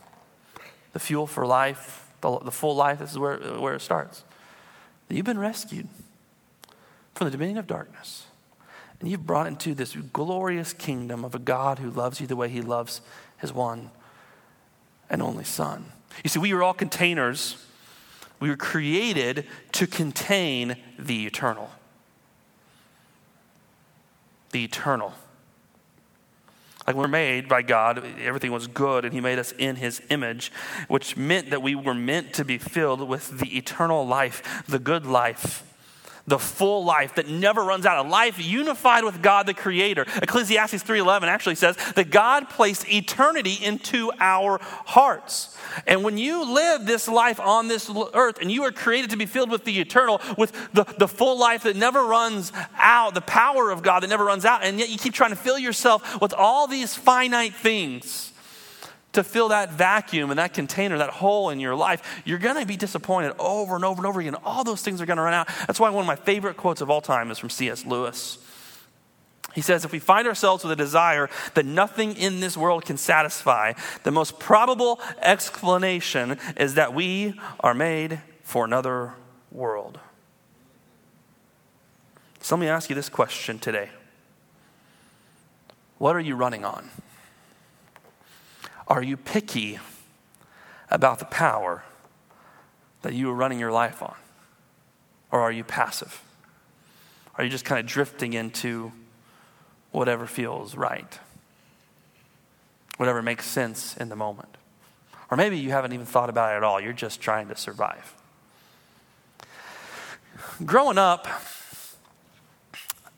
The 0.93 1.01
fuel 1.01 1.27
for 1.27 1.47
life, 1.47 2.09
the, 2.21 2.39
the 2.39 2.51
full 2.51 2.75
life, 2.75 3.01
this 3.01 3.13
is 3.13 3.19
where, 3.19 3.37
where 3.37 3.75
it 3.75 3.81
starts. 3.81 4.25
You've 5.11 5.27
been 5.27 5.39
rescued 5.39 5.89
from 7.15 7.27
the 7.27 7.31
dominion 7.31 7.59
of 7.59 7.67
darkness. 7.67 8.27
And 9.01 9.11
you've 9.11 9.27
brought 9.27 9.47
into 9.47 9.75
this 9.75 9.95
glorious 9.95 10.73
kingdom 10.73 11.25
of 11.25 11.35
a 11.35 11.39
God 11.39 11.79
who 11.79 11.91
loves 11.91 12.21
you 12.21 12.27
the 12.27 12.37
way 12.37 12.49
he 12.49 12.61
loves 12.61 13.01
his 13.39 13.53
one 13.53 13.91
and 15.09 15.23
only 15.23 15.45
Son. 15.45 15.93
You 16.25 16.31
see, 16.31 16.39
we 16.39 16.53
are 16.53 16.63
all 16.63 16.75
containers. 16.75 17.65
We 18.41 18.49
were 18.51 18.57
created 18.57 19.47
to 19.73 19.87
contain 19.87 20.77
the 20.99 21.27
eternal. 21.27 21.71
The 24.53 24.65
eternal. 24.65 25.15
Like 26.87 26.97
we 26.97 27.03
were 27.03 27.09
made 27.09 27.49
by 27.49 27.61
God, 27.63 28.03
everything 28.19 28.51
was 28.51 28.67
good, 28.67 29.05
and 29.05 29.13
He 29.13 29.21
made 29.21 29.39
us 29.39 29.53
in 29.59 29.77
His 29.77 30.01
image, 30.09 30.51
which 30.89 31.17
meant 31.17 31.51
that 31.51 31.61
we 31.61 31.75
were 31.75 31.95
meant 31.95 32.33
to 32.35 32.45
be 32.45 32.57
filled 32.57 33.07
with 33.07 33.39
the 33.41 33.59
eternal 33.59 34.07
life, 34.07 34.65
the 34.67 34.79
good 34.79 35.05
life 35.05 35.68
the 36.29 36.39
full 36.39 36.85
life 36.85 37.15
that 37.15 37.29
never 37.29 37.63
runs 37.63 37.87
out, 37.87 38.05
a 38.05 38.09
life 38.09 38.39
unified 38.39 39.05
with 39.05 39.23
God 39.23 39.47
the 39.47 39.55
Creator. 39.55 40.07
Ecclesiastes 40.23 40.83
3:11 40.83 41.29
actually 41.29 41.55
says 41.55 41.77
that 41.95 42.11
God 42.11 42.49
placed 42.49 42.89
eternity 42.89 43.55
into 43.55 44.13
our 44.21 44.61
hearts. 44.87 45.57
And 45.87 46.05
when 46.05 46.19
you 46.19 46.45
live 46.45 46.87
this 46.87 47.09
life 47.09 47.41
on 47.41 47.69
this 47.69 47.91
earth 48.15 48.39
and 48.41 48.51
you 48.51 48.65
are 48.65 48.73
created 48.73 49.11
to 49.11 49.17
be 49.17 49.27
filled 49.27 49.51
with 49.51 49.65
the 49.65 49.81
eternal, 49.81 50.21
with 50.37 50.53
the, 50.73 50.85
the 50.99 51.09
full 51.09 51.39
life 51.39 51.63
that 51.65 51.77
never 51.77 52.05
runs 52.05 52.53
out, 52.77 53.15
the 53.15 53.21
power 53.21 53.71
of 53.71 53.83
God 53.83 54.03
that 54.03 54.09
never 54.09 54.25
runs 54.25 54.45
out, 54.45 54.63
and 54.63 54.79
yet 54.79 54.89
you 54.89 54.99
keep 54.99 55.15
trying 55.15 55.31
to 55.31 55.37
fill 55.37 55.59
yourself 55.59 56.21
with 56.21 56.33
all 56.35 56.67
these 56.67 56.95
finite 56.95 57.55
things 57.55 58.33
to 59.13 59.25
fill 59.25 59.49
that 59.49 59.73
vacuum 59.73 60.31
and 60.31 60.39
that 60.39 60.55
container, 60.55 60.99
that 60.99 61.11
hole 61.11 61.51
in 61.51 61.61
your 61.61 61.75
life, 61.75 62.23
you're 62.25 62.39
going 62.39 62.57
to 62.61 62.67
be 62.67 62.77
disappointed 62.77 63.33
over 63.39 63.75
and 63.75 63.85
over 63.85 63.99
and 63.99 64.07
over 64.07 64.21
again. 64.21 64.35
All 64.45 64.65
those 64.65 64.83
things 64.83 65.01
are 65.01 65.07
going 65.07 65.17
to 65.17 65.23
run 65.23 65.35
out. 65.35 65.49
That's 65.67 65.81
why 65.81 65.91
one 65.91 66.03
of 66.03 66.07
my 66.07 66.17
favorite 66.17 66.57
quotes 66.57 66.81
of 66.81 66.91
all 66.91 67.01
time 67.01 67.31
is 67.31 67.39
from 67.39 67.51
C.S. 67.51 67.87
Lewis. 67.87 68.39
He 69.55 69.63
says, 69.63 69.85
If 69.85 69.93
we 69.93 69.99
find 69.99 70.29
ourselves 70.29 70.63
with 70.63 70.73
a 70.73 70.77
desire 70.77 71.29
that 71.55 71.65
nothing 71.65 72.17
in 72.17 72.41
this 72.41 72.57
world 72.57 72.85
can 72.85 72.97
satisfy, 72.97 73.73
the 74.05 74.11
most 74.11 74.39
probable 74.39 75.01
explanation 75.21 76.39
is 76.57 76.75
that 76.75 76.95
we 76.95 77.41
are 77.61 77.75
made 77.75 78.21
for 78.43 78.65
another 78.65 79.15
world. 79.51 79.99
So 82.41 82.57
let 82.57 82.61
me 82.61 82.69
ask 82.69 82.89
you 82.89 82.95
this 82.95 83.09
question 83.09 83.59
today 83.59 83.89
What 85.97 86.15
are 86.15 86.21
you 86.21 86.37
running 86.37 86.65
on? 86.65 86.91
Are 88.89 89.03
you 89.03 89.17
picky 89.17 89.79
about 90.91 91.19
the 91.19 91.27
power 91.27 91.85
that 93.03 93.13
you 93.13 93.31
are 93.31 93.35
running 93.35 93.61
your 93.61 93.71
life 93.71 94.03
on? 94.03 94.17
Or 95.31 95.41
are 95.41 95.53
you 95.53 95.63
passive? 95.63 96.23
Are 97.37 97.45
you 97.45 97.51
just 97.51 97.67
kind 97.67 97.79
of 97.79 97.87
drifting 97.87 98.33
into 98.33 98.93
whatever 99.93 100.27
feels 100.27 100.75
right? 100.75 101.19
Whatever 102.97 103.23
makes 103.23 103.47
sense 103.47 103.97
in 103.97 104.09
the 104.09 104.17
moment? 104.17 104.57
Or 105.31 105.37
maybe 105.37 105.59
you 105.59 105.71
haven't 105.71 105.93
even 105.93 106.07
thought 106.07 106.31
about 106.31 106.55
it 106.55 106.57
at 106.57 106.65
all. 106.65 106.81
You're 106.81 106.95
just 106.95 107.21
trying 107.21 107.49
to 107.49 107.57
survive. 107.57 108.15
Growing 110.65 110.99
up, 110.99 111.29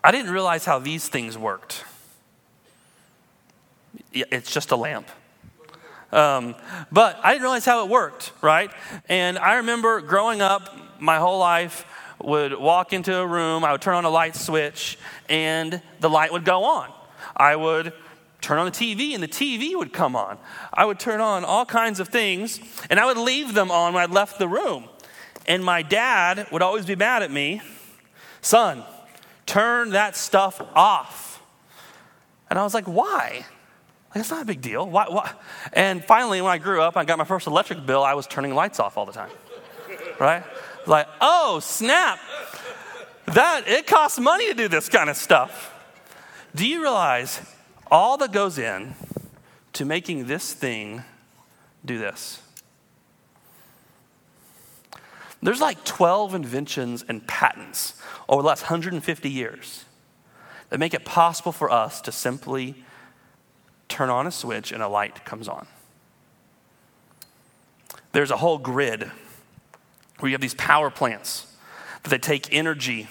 I 0.02 0.10
didn't 0.10 0.32
realize 0.32 0.64
how 0.64 0.80
these 0.80 1.08
things 1.08 1.38
worked. 1.38 1.84
It's 4.12 4.52
just 4.52 4.72
a 4.72 4.76
lamp. 4.76 5.08
Um, 6.12 6.54
but 6.90 7.18
I 7.22 7.32
didn't 7.32 7.42
realize 7.42 7.64
how 7.64 7.84
it 7.84 7.90
worked, 7.90 8.32
right? 8.42 8.70
And 9.08 9.38
I 9.38 9.56
remember 9.56 10.00
growing 10.00 10.42
up 10.42 10.76
my 10.98 11.18
whole 11.18 11.38
life, 11.38 11.84
would 12.22 12.52
walk 12.54 12.92
into 12.92 13.16
a 13.16 13.26
room, 13.26 13.64
I 13.64 13.72
would 13.72 13.80
turn 13.80 13.94
on 13.94 14.04
a 14.04 14.10
light 14.10 14.36
switch, 14.36 14.98
and 15.28 15.80
the 16.00 16.10
light 16.10 16.32
would 16.32 16.44
go 16.44 16.64
on. 16.64 16.92
I 17.36 17.56
would 17.56 17.92
turn 18.40 18.58
on 18.58 18.66
the 18.66 18.72
TV, 18.72 19.14
and 19.14 19.22
the 19.22 19.28
TV 19.28 19.74
would 19.74 19.92
come 19.92 20.14
on. 20.16 20.38
I 20.72 20.84
would 20.84 20.98
turn 20.98 21.20
on 21.20 21.44
all 21.44 21.64
kinds 21.64 22.00
of 22.00 22.08
things, 22.08 22.60
and 22.90 23.00
I 23.00 23.06
would 23.06 23.16
leave 23.16 23.54
them 23.54 23.70
on 23.70 23.94
when 23.94 24.02
I 24.02 24.12
left 24.12 24.38
the 24.38 24.48
room. 24.48 24.84
And 25.46 25.64
my 25.64 25.82
dad 25.82 26.46
would 26.52 26.62
always 26.62 26.84
be 26.84 26.96
mad 26.96 27.22
at 27.22 27.30
me 27.30 27.62
son, 28.42 28.82
turn 29.46 29.90
that 29.90 30.16
stuff 30.16 30.60
off. 30.74 31.42
And 32.48 32.58
I 32.58 32.62
was 32.62 32.74
like, 32.74 32.86
why? 32.86 33.44
Like, 34.10 34.22
it's 34.22 34.30
not 34.30 34.42
a 34.42 34.44
big 34.44 34.60
deal. 34.60 34.88
Why, 34.88 35.06
why? 35.08 35.32
And 35.72 36.04
finally, 36.04 36.40
when 36.40 36.50
I 36.50 36.58
grew 36.58 36.82
up, 36.82 36.96
I 36.96 37.04
got 37.04 37.18
my 37.18 37.24
first 37.24 37.46
electric 37.46 37.86
bill, 37.86 38.02
I 38.02 38.14
was 38.14 38.26
turning 38.26 38.54
lights 38.54 38.80
off 38.80 38.98
all 38.98 39.06
the 39.06 39.12
time. 39.12 39.30
Right? 40.18 40.42
Like, 40.86 41.06
oh, 41.20 41.60
snap. 41.60 42.18
That, 43.26 43.68
it 43.68 43.86
costs 43.86 44.18
money 44.18 44.48
to 44.48 44.54
do 44.54 44.66
this 44.66 44.88
kind 44.88 45.08
of 45.08 45.16
stuff. 45.16 45.72
Do 46.54 46.66
you 46.66 46.82
realize 46.82 47.40
all 47.90 48.16
that 48.18 48.32
goes 48.32 48.58
in 48.58 48.94
to 49.74 49.84
making 49.84 50.26
this 50.26 50.52
thing 50.52 51.04
do 51.84 51.98
this? 51.98 52.42
There's 55.42 55.60
like 55.60 55.84
12 55.84 56.34
inventions 56.34 57.04
and 57.08 57.26
patents 57.26 57.94
over 58.28 58.42
the 58.42 58.48
last 58.48 58.62
150 58.62 59.30
years 59.30 59.84
that 60.68 60.78
make 60.78 60.92
it 60.92 61.04
possible 61.04 61.52
for 61.52 61.70
us 61.70 62.00
to 62.02 62.12
simply 62.12 62.84
turn 63.90 64.08
on 64.08 64.26
a 64.26 64.30
switch 64.30 64.72
and 64.72 64.82
a 64.82 64.88
light 64.88 65.24
comes 65.24 65.48
on. 65.48 65.66
There's 68.12 68.30
a 68.30 68.36
whole 68.38 68.58
grid 68.58 69.10
where 70.18 70.30
you 70.30 70.34
have 70.34 70.40
these 70.40 70.54
power 70.54 70.90
plants 70.90 71.46
that 72.02 72.10
they 72.10 72.18
take 72.18 72.52
energy 72.52 73.08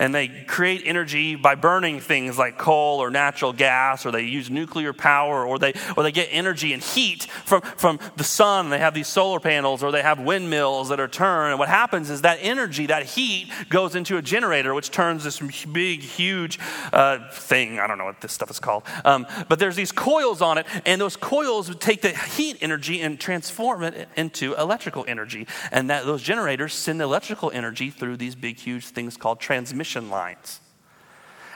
and 0.00 0.14
they 0.14 0.28
create 0.28 0.82
energy 0.86 1.36
by 1.36 1.54
burning 1.54 2.00
things 2.00 2.38
like 2.38 2.56
coal 2.56 3.00
or 3.00 3.10
natural 3.10 3.52
gas, 3.52 4.06
or 4.06 4.10
they 4.10 4.22
use 4.22 4.48
nuclear 4.50 4.94
power, 4.94 5.44
or 5.44 5.58
they, 5.58 5.74
or 5.94 6.02
they 6.02 6.10
get 6.10 6.28
energy 6.32 6.72
and 6.72 6.82
heat 6.82 7.24
from, 7.24 7.60
from 7.60 8.00
the 8.16 8.24
sun. 8.24 8.70
They 8.70 8.78
have 8.78 8.94
these 8.94 9.08
solar 9.08 9.40
panels, 9.40 9.82
or 9.82 9.92
they 9.92 10.00
have 10.00 10.18
windmills 10.18 10.88
that 10.88 11.00
are 11.00 11.06
turned. 11.06 11.50
And 11.50 11.58
what 11.58 11.68
happens 11.68 12.08
is 12.08 12.22
that 12.22 12.38
energy, 12.40 12.86
that 12.86 13.04
heat, 13.04 13.52
goes 13.68 13.94
into 13.94 14.16
a 14.16 14.22
generator, 14.22 14.72
which 14.72 14.90
turns 14.90 15.22
this 15.22 15.38
big, 15.66 16.00
huge 16.00 16.58
uh, 16.94 17.30
thing. 17.30 17.78
I 17.78 17.86
don't 17.86 17.98
know 17.98 18.06
what 18.06 18.22
this 18.22 18.32
stuff 18.32 18.50
is 18.50 18.58
called. 18.58 18.84
Um, 19.04 19.26
but 19.50 19.58
there's 19.58 19.76
these 19.76 19.92
coils 19.92 20.40
on 20.40 20.56
it, 20.56 20.66
and 20.86 20.98
those 20.98 21.16
coils 21.16 21.76
take 21.76 22.00
the 22.00 22.16
heat 22.16 22.56
energy 22.62 23.02
and 23.02 23.20
transform 23.20 23.82
it 23.82 24.08
into 24.16 24.54
electrical 24.54 25.04
energy. 25.06 25.46
And 25.70 25.90
that, 25.90 26.06
those 26.06 26.22
generators 26.22 26.72
send 26.72 27.02
electrical 27.02 27.50
energy 27.50 27.90
through 27.90 28.16
these 28.16 28.34
big, 28.34 28.56
huge 28.56 28.86
things 28.86 29.18
called 29.18 29.40
transmission 29.40 29.89
transmission 29.90 30.10
lines. 30.10 30.60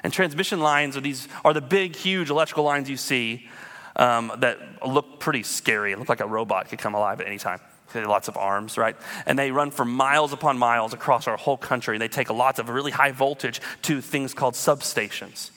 And 0.03 0.13
transmission 0.13 0.61
lines 0.61 0.97
are 0.97 1.01
these 1.01 1.29
are 1.45 1.55
the 1.55 1.63
big, 1.63 1.97
huge 1.97 2.31
electrical 2.31 2.65
lines 2.65 2.91
you 2.91 2.97
see 2.97 3.49
um, 3.97 4.33
that 4.39 4.59
look 4.87 5.21
pretty 5.21 5.43
scary. 5.43 5.93
It 5.93 5.99
look 5.99 6.09
like 6.09 6.21
a 6.21 6.27
robot 6.27 6.69
could 6.69 6.79
come 6.79 6.95
alive 6.95 7.21
at 7.21 7.27
any 7.27 7.39
time. 7.39 7.61
Lots 7.95 8.27
of 8.27 8.37
arms, 8.37 8.77
right? 8.77 8.97
And 9.25 9.39
they 9.39 9.53
run 9.53 9.71
for 9.71 9.85
miles 9.85 10.33
upon 10.33 10.59
miles 10.59 10.93
across 10.93 11.29
our 11.29 11.37
whole 11.37 11.57
country. 11.57 11.97
They 11.97 12.09
take 12.09 12.29
lots 12.29 12.59
of 12.59 12.69
really 12.69 12.91
high 12.91 13.13
voltage 13.13 13.61
to 13.83 14.01
things 14.01 14.35
called 14.35 14.55
substations. 14.55 15.53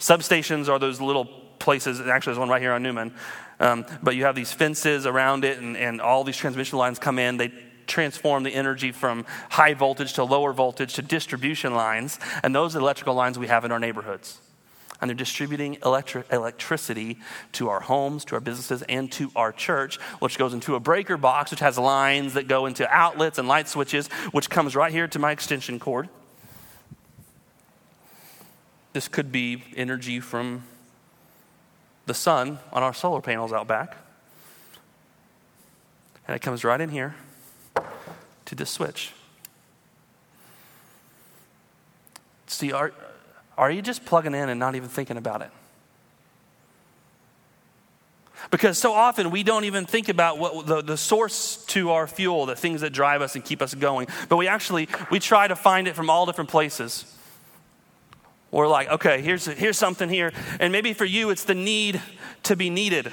Substations 0.00 0.68
are 0.68 0.80
those 0.80 1.00
little 1.00 1.26
places, 1.60 2.00
actually, 2.00 2.32
there's 2.32 2.40
one 2.40 2.48
right 2.48 2.60
here 2.60 2.72
on 2.72 2.82
Newman. 2.82 3.14
Um, 3.60 3.86
but 4.02 4.16
you 4.16 4.24
have 4.24 4.34
these 4.34 4.52
fences 4.52 5.06
around 5.06 5.44
it, 5.44 5.58
and, 5.58 5.76
and 5.76 6.00
all 6.00 6.24
these 6.24 6.36
transmission 6.36 6.76
lines 6.76 6.98
come 6.98 7.20
in. 7.20 7.36
They 7.36 7.52
transform 7.90 8.44
the 8.44 8.54
energy 8.54 8.92
from 8.92 9.26
high 9.50 9.74
voltage 9.74 10.14
to 10.14 10.24
lower 10.24 10.52
voltage 10.52 10.94
to 10.94 11.02
distribution 11.02 11.74
lines. 11.74 12.18
And 12.42 12.54
those 12.54 12.74
electrical 12.74 13.14
lines 13.14 13.38
we 13.38 13.48
have 13.48 13.64
in 13.64 13.72
our 13.72 13.78
neighborhoods. 13.78 14.38
And 15.00 15.08
they're 15.08 15.16
distributing 15.16 15.78
electric, 15.84 16.30
electricity 16.30 17.18
to 17.52 17.68
our 17.70 17.80
homes, 17.80 18.24
to 18.26 18.34
our 18.34 18.40
businesses, 18.40 18.82
and 18.82 19.10
to 19.12 19.30
our 19.34 19.50
church, 19.50 19.96
which 20.20 20.38
goes 20.38 20.54
into 20.54 20.74
a 20.74 20.80
breaker 20.80 21.16
box, 21.16 21.50
which 21.50 21.60
has 21.60 21.78
lines 21.78 22.34
that 22.34 22.48
go 22.48 22.66
into 22.66 22.88
outlets 22.88 23.38
and 23.38 23.48
light 23.48 23.66
switches, 23.66 24.08
which 24.32 24.50
comes 24.50 24.76
right 24.76 24.92
here 24.92 25.08
to 25.08 25.18
my 25.18 25.32
extension 25.32 25.78
cord. 25.78 26.08
This 28.92 29.08
could 29.08 29.32
be 29.32 29.62
energy 29.74 30.20
from 30.20 30.64
the 32.06 32.14
sun 32.14 32.58
on 32.72 32.82
our 32.82 32.92
solar 32.92 33.20
panels 33.20 33.52
out 33.52 33.66
back. 33.66 33.96
And 36.26 36.36
it 36.36 36.42
comes 36.42 36.62
right 36.62 36.80
in 36.80 36.90
here 36.90 37.14
to 38.50 38.56
this 38.56 38.68
switch. 38.68 39.12
See, 42.48 42.72
are, 42.72 42.92
are 43.56 43.70
you 43.70 43.80
just 43.80 44.04
plugging 44.04 44.34
in 44.34 44.48
and 44.48 44.58
not 44.58 44.74
even 44.74 44.88
thinking 44.88 45.16
about 45.16 45.40
it? 45.42 45.50
Because 48.50 48.76
so 48.76 48.92
often 48.92 49.30
we 49.30 49.44
don't 49.44 49.66
even 49.66 49.86
think 49.86 50.08
about 50.08 50.38
what 50.38 50.66
the, 50.66 50.82
the 50.82 50.96
source 50.96 51.64
to 51.66 51.90
our 51.90 52.08
fuel, 52.08 52.44
the 52.44 52.56
things 52.56 52.80
that 52.80 52.92
drive 52.92 53.22
us 53.22 53.36
and 53.36 53.44
keep 53.44 53.62
us 53.62 53.72
going. 53.72 54.08
But 54.28 54.36
we 54.36 54.48
actually, 54.48 54.88
we 55.12 55.20
try 55.20 55.46
to 55.46 55.54
find 55.54 55.86
it 55.86 55.94
from 55.94 56.10
all 56.10 56.26
different 56.26 56.50
places. 56.50 57.04
We're 58.50 58.66
like, 58.66 58.90
okay, 58.90 59.20
here's, 59.20 59.46
here's 59.46 59.78
something 59.78 60.08
here. 60.08 60.32
And 60.58 60.72
maybe 60.72 60.92
for 60.92 61.04
you, 61.04 61.30
it's 61.30 61.44
the 61.44 61.54
need 61.54 62.02
to 62.44 62.56
be 62.56 62.68
needed. 62.68 63.12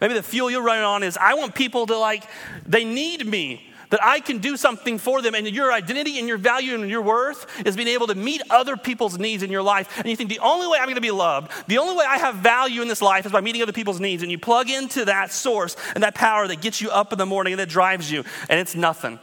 Maybe 0.00 0.14
the 0.14 0.22
fuel 0.22 0.52
you're 0.52 0.62
running 0.62 0.84
on 0.84 1.02
is, 1.02 1.16
I 1.16 1.34
want 1.34 1.56
people 1.56 1.86
to 1.86 1.98
like, 1.98 2.22
they 2.64 2.84
need 2.84 3.26
me 3.26 3.67
that 3.90 4.02
I 4.02 4.20
can 4.20 4.38
do 4.38 4.56
something 4.56 4.98
for 4.98 5.22
them, 5.22 5.34
and 5.34 5.48
your 5.48 5.72
identity 5.72 6.18
and 6.18 6.28
your 6.28 6.38
value 6.38 6.74
and 6.74 6.90
your 6.90 7.02
worth 7.02 7.46
is 7.66 7.76
being 7.76 7.88
able 7.88 8.06
to 8.08 8.14
meet 8.14 8.42
other 8.50 8.76
people's 8.76 9.18
needs 9.18 9.42
in 9.42 9.50
your 9.50 9.62
life. 9.62 9.98
And 9.98 10.08
you 10.08 10.16
think 10.16 10.30
the 10.30 10.40
only 10.40 10.66
way 10.66 10.78
I'm 10.78 10.86
going 10.86 10.96
to 10.96 11.00
be 11.00 11.10
loved, 11.10 11.50
the 11.68 11.78
only 11.78 11.96
way 11.96 12.04
I 12.06 12.18
have 12.18 12.36
value 12.36 12.82
in 12.82 12.88
this 12.88 13.02
life 13.02 13.26
is 13.26 13.32
by 13.32 13.40
meeting 13.40 13.62
other 13.62 13.72
people's 13.72 14.00
needs. 14.00 14.22
And 14.22 14.30
you 14.30 14.38
plug 14.38 14.70
into 14.70 15.06
that 15.06 15.32
source 15.32 15.76
and 15.94 16.02
that 16.04 16.14
power 16.14 16.46
that 16.48 16.60
gets 16.60 16.80
you 16.80 16.90
up 16.90 17.12
in 17.12 17.18
the 17.18 17.26
morning 17.26 17.54
and 17.54 17.60
that 17.60 17.68
drives 17.68 18.10
you, 18.10 18.24
and 18.48 18.60
it's 18.60 18.74
nothing. 18.74 19.18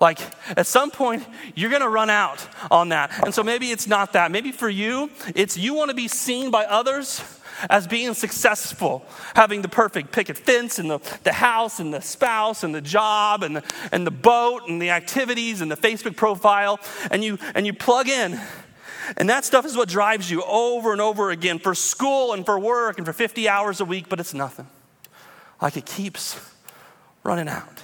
Like 0.00 0.18
at 0.58 0.66
some 0.66 0.90
point, 0.90 1.24
you're 1.54 1.70
gonna 1.70 1.88
run 1.88 2.10
out 2.10 2.44
on 2.72 2.88
that. 2.88 3.24
And 3.24 3.32
so 3.32 3.44
maybe 3.44 3.70
it's 3.70 3.86
not 3.86 4.14
that. 4.14 4.32
Maybe 4.32 4.50
for 4.50 4.68
you, 4.68 5.10
it's 5.36 5.56
you 5.56 5.74
wanna 5.74 5.94
be 5.94 6.08
seen 6.08 6.50
by 6.50 6.64
others 6.64 7.22
as 7.70 7.86
being 7.86 8.14
successful, 8.14 9.04
having 9.34 9.62
the 9.62 9.68
perfect 9.68 10.12
picket 10.12 10.38
fence 10.38 10.78
and 10.78 10.90
the, 10.90 10.98
the 11.24 11.32
house 11.32 11.80
and 11.80 11.92
the 11.92 12.00
spouse 12.00 12.64
and 12.64 12.74
the 12.74 12.80
job 12.80 13.42
and 13.42 13.56
the, 13.56 13.64
and 13.90 14.06
the 14.06 14.10
boat 14.10 14.62
and 14.68 14.80
the 14.80 14.90
activities 14.90 15.60
and 15.60 15.70
the 15.70 15.76
Facebook 15.76 16.16
profile, 16.16 16.80
and 17.10 17.22
you, 17.22 17.38
and 17.54 17.66
you 17.66 17.72
plug 17.72 18.08
in. 18.08 18.40
And 19.16 19.28
that 19.28 19.44
stuff 19.44 19.66
is 19.66 19.76
what 19.76 19.88
drives 19.88 20.30
you 20.30 20.42
over 20.44 20.92
and 20.92 21.00
over 21.00 21.30
again 21.30 21.58
for 21.58 21.74
school 21.74 22.32
and 22.32 22.46
for 22.46 22.58
work 22.58 22.98
and 22.98 23.06
for 23.06 23.12
50 23.12 23.48
hours 23.48 23.80
a 23.80 23.84
week, 23.84 24.08
but 24.08 24.20
it's 24.20 24.34
nothing. 24.34 24.68
Like 25.60 25.76
it 25.76 25.86
keeps 25.86 26.38
running 27.22 27.48
out. 27.48 27.82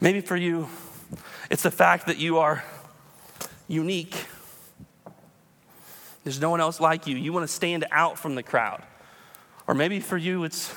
Maybe 0.00 0.20
for 0.20 0.36
you, 0.36 0.68
it's 1.50 1.62
the 1.62 1.70
fact 1.70 2.06
that 2.06 2.18
you 2.18 2.38
are 2.38 2.64
unique 3.68 4.26
there's 6.30 6.40
no 6.40 6.50
one 6.50 6.60
else 6.60 6.78
like 6.78 7.08
you. 7.08 7.16
You 7.16 7.32
want 7.32 7.42
to 7.42 7.52
stand 7.52 7.84
out 7.90 8.16
from 8.16 8.36
the 8.36 8.42
crowd. 8.44 8.84
Or 9.66 9.74
maybe 9.74 9.98
for 9.98 10.16
you, 10.16 10.44
it's 10.44 10.72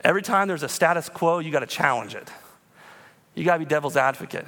every 0.00 0.22
time 0.22 0.48
there's 0.48 0.64
a 0.64 0.68
status 0.68 1.08
quo, 1.08 1.38
you 1.38 1.52
got 1.52 1.60
to 1.60 1.68
challenge 1.68 2.16
it. 2.16 2.28
You 3.36 3.44
got 3.44 3.52
to 3.52 3.58
be 3.60 3.64
devil's 3.64 3.96
advocate. 3.96 4.44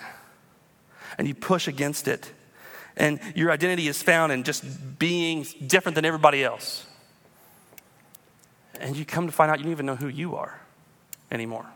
And 1.18 1.28
you 1.28 1.37
push 1.37 1.68
against 1.68 2.09
it. 2.09 2.33
And 2.96 3.20
your 3.37 3.52
identity 3.52 3.87
is 3.87 4.02
found 4.02 4.33
in 4.33 4.42
just 4.42 4.98
being 4.98 5.46
different 5.64 5.94
than 5.94 6.04
everybody 6.04 6.42
else. 6.42 6.85
And 8.81 8.96
you 8.96 9.04
come 9.04 9.26
to 9.26 9.33
find 9.33 9.52
out 9.52 9.59
you 9.59 9.62
don't 9.66 9.72
even 9.72 9.87
know 9.87 9.94
who 9.94 10.09
you 10.09 10.35
are 10.35 10.61
anymore 11.31 11.66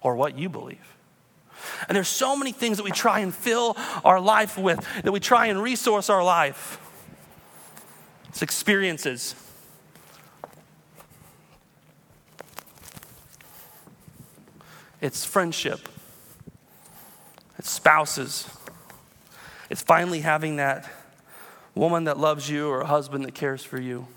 or 0.00 0.16
what 0.16 0.36
you 0.36 0.48
believe. 0.48 0.96
And 1.88 1.94
there's 1.94 2.08
so 2.08 2.34
many 2.34 2.50
things 2.50 2.78
that 2.78 2.82
we 2.82 2.90
try 2.90 3.20
and 3.20 3.32
fill 3.32 3.76
our 4.04 4.18
life 4.18 4.58
with, 4.58 4.84
that 5.04 5.12
we 5.12 5.20
try 5.20 5.46
and 5.46 5.62
resource 5.62 6.10
our 6.10 6.24
life. 6.24 6.80
Experiences. 8.44 9.34
It's 15.00 15.24
friendship. 15.24 15.88
It's 17.58 17.70
spouses. 17.70 18.46
It's 19.70 19.80
finally 19.80 20.20
having 20.20 20.56
that 20.56 20.86
woman 21.74 22.04
that 22.04 22.18
loves 22.18 22.50
you 22.50 22.68
or 22.68 22.82
a 22.82 22.86
husband 22.86 23.24
that 23.24 23.34
cares 23.34 23.64
for 23.64 23.80
you. 23.80 24.08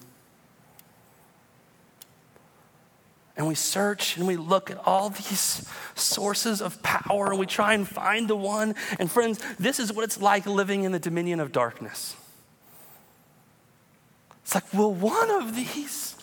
And 3.38 3.48
we 3.48 3.56
search 3.56 4.18
and 4.18 4.28
we 4.28 4.36
look 4.36 4.70
at 4.70 4.86
all 4.86 5.10
these 5.10 5.66
sources 5.96 6.62
of 6.62 6.84
power 6.84 7.28
and 7.30 7.40
we 7.40 7.46
try 7.46 7.76
and 7.76 7.88
find 7.88 8.28
the 8.28 8.36
one. 8.36 8.76
And 9.00 9.10
friends, 9.10 9.40
this 9.58 9.80
is 9.80 9.94
what 9.94 10.04
it's 10.04 10.20
like 10.20 10.46
living 10.46 10.84
in 10.84 10.92
the 10.92 11.00
dominion 11.00 11.40
of 11.40 11.54
darkness. 11.54 12.18
It's 14.48 14.56
like, 14.56 14.74
will 14.74 14.94
one 14.94 15.30
of 15.30 15.58
these 15.58 16.16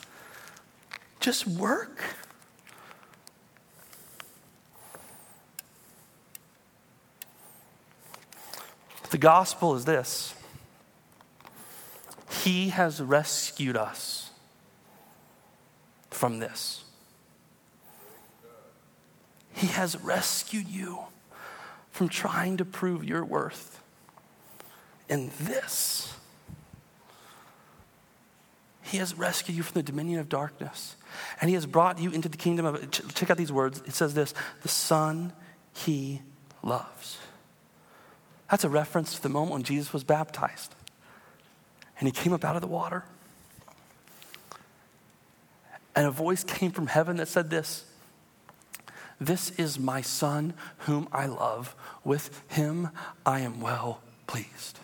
just 1.20 1.46
work? 1.46 2.00
The 9.10 9.18
gospel 9.18 9.74
is 9.74 9.84
this 9.84 10.34
He 12.30 12.70
has 12.70 13.02
rescued 13.02 13.76
us 13.76 14.30
from 16.10 16.38
this. 16.38 16.84
He 19.52 19.66
has 19.66 20.02
rescued 20.02 20.66
you 20.66 21.00
from 21.90 22.08
trying 22.08 22.56
to 22.56 22.64
prove 22.64 23.04
your 23.04 23.22
worth 23.22 23.82
in 25.10 25.30
this. 25.38 26.14
He 28.84 28.98
has 28.98 29.16
rescued 29.16 29.56
you 29.56 29.62
from 29.62 29.74
the 29.74 29.82
dominion 29.82 30.20
of 30.20 30.28
darkness, 30.28 30.96
and 31.40 31.48
He 31.48 31.54
has 31.54 31.66
brought 31.66 31.98
you 31.98 32.10
into 32.10 32.28
the 32.28 32.36
kingdom 32.36 32.66
of. 32.66 32.90
Check 32.90 33.30
out 33.30 33.36
these 33.36 33.52
words. 33.52 33.82
It 33.86 33.94
says 33.94 34.14
this 34.14 34.34
the 34.62 34.68
Son 34.68 35.32
He 35.72 36.22
loves. 36.62 37.18
That's 38.50 38.64
a 38.64 38.68
reference 38.68 39.14
to 39.16 39.22
the 39.22 39.28
moment 39.28 39.52
when 39.52 39.62
Jesus 39.62 39.92
was 39.92 40.04
baptized. 40.04 40.74
And 41.98 42.06
He 42.06 42.12
came 42.12 42.32
up 42.32 42.44
out 42.44 42.56
of 42.56 42.62
the 42.62 42.68
water. 42.68 43.04
And 45.96 46.06
a 46.06 46.10
voice 46.10 46.44
came 46.44 46.70
from 46.70 46.88
heaven 46.88 47.16
that 47.16 47.28
said 47.28 47.50
this 47.50 47.84
This 49.20 49.50
is 49.50 49.78
my 49.78 50.02
Son 50.02 50.54
whom 50.78 51.08
I 51.12 51.26
love. 51.26 51.74
With 52.04 52.42
him 52.48 52.90
I 53.24 53.40
am 53.40 53.60
well 53.60 54.00
pleased. 54.26 54.78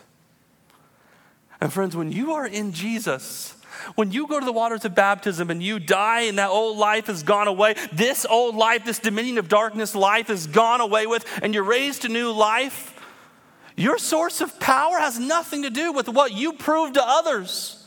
And 1.59 1.71
friends, 1.71 1.95
when 1.95 2.11
you 2.11 2.33
are 2.33 2.47
in 2.47 2.73
Jesus, 2.73 3.53
when 3.95 4.11
you 4.11 4.27
go 4.27 4.39
to 4.39 4.45
the 4.45 4.51
waters 4.51 4.85
of 4.85 4.95
baptism 4.95 5.49
and 5.49 5.61
you 5.61 5.79
die 5.79 6.21
and 6.21 6.37
that 6.37 6.49
old 6.49 6.77
life 6.77 7.07
has 7.07 7.23
gone 7.23 7.47
away, 7.47 7.75
this 7.91 8.25
old 8.25 8.55
life, 8.55 8.85
this 8.85 8.99
dominion 8.99 9.37
of 9.37 9.47
darkness 9.49 9.95
life 9.95 10.29
is 10.29 10.47
gone 10.47 10.81
away 10.81 11.07
with, 11.07 11.25
and 11.41 11.53
you're 11.53 11.63
raised 11.63 12.03
to 12.03 12.09
new 12.09 12.31
life, 12.31 12.97
your 13.75 13.97
source 13.97 14.41
of 14.41 14.59
power 14.59 14.99
has 14.99 15.19
nothing 15.19 15.63
to 15.63 15.69
do 15.69 15.91
with 15.91 16.07
what 16.09 16.33
you 16.33 16.53
prove 16.53 16.93
to 16.93 17.03
others, 17.03 17.85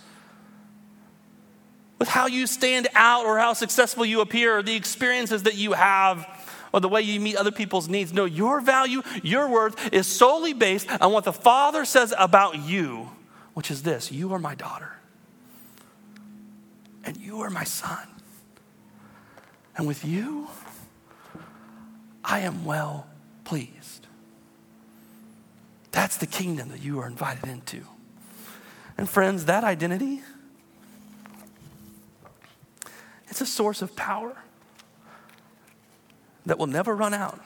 with 1.99 2.09
how 2.09 2.27
you 2.27 2.47
stand 2.47 2.89
out 2.95 3.27
or 3.27 3.39
how 3.39 3.53
successful 3.53 4.05
you 4.05 4.21
appear 4.21 4.59
or 4.59 4.63
the 4.63 4.75
experiences 4.75 5.45
that 5.45 5.55
you 5.55 5.73
have 5.73 6.27
or 6.73 6.81
the 6.81 6.89
way 6.89 7.03
you 7.03 7.21
meet 7.21 7.37
other 7.37 7.53
people's 7.53 7.89
needs. 7.89 8.13
No, 8.13 8.25
your 8.25 8.61
value, 8.61 9.03
your 9.23 9.49
worth 9.49 9.93
is 9.93 10.09
solely 10.09 10.53
based 10.53 10.91
on 11.01 11.13
what 11.13 11.25
the 11.25 11.33
Father 11.33 11.85
says 11.85 12.13
about 12.19 12.59
you, 12.59 13.11
which 13.53 13.71
is 13.71 13.83
this 13.83 14.11
you 14.11 14.33
are 14.33 14.41
my 14.41 14.57
daughter 14.57 14.91
and 17.05 17.17
you 17.17 17.41
are 17.41 17.51
my 17.51 17.65
son. 17.65 18.09
And 19.77 19.87
with 19.87 20.05
you, 20.05 20.49
I 22.25 22.41
am 22.41 22.65
well 22.65 23.07
pleased. 23.45 24.07
That's 25.91 26.17
the 26.17 26.27
kingdom 26.27 26.71
that 26.71 26.83
you 26.83 27.01
are 27.01 27.07
invited 27.07 27.49
into. 27.49 27.83
And 28.97 29.09
friends, 29.09 29.45
that 29.47 29.65
identity, 29.65 30.23
it's 33.29 33.41
a 33.41 33.47
source 33.47 33.83
of 33.83 33.95
power 33.97 34.37
that 36.47 36.59
will 36.59 36.67
never 36.67 36.95
run 36.95 37.15
out. 37.15 37.41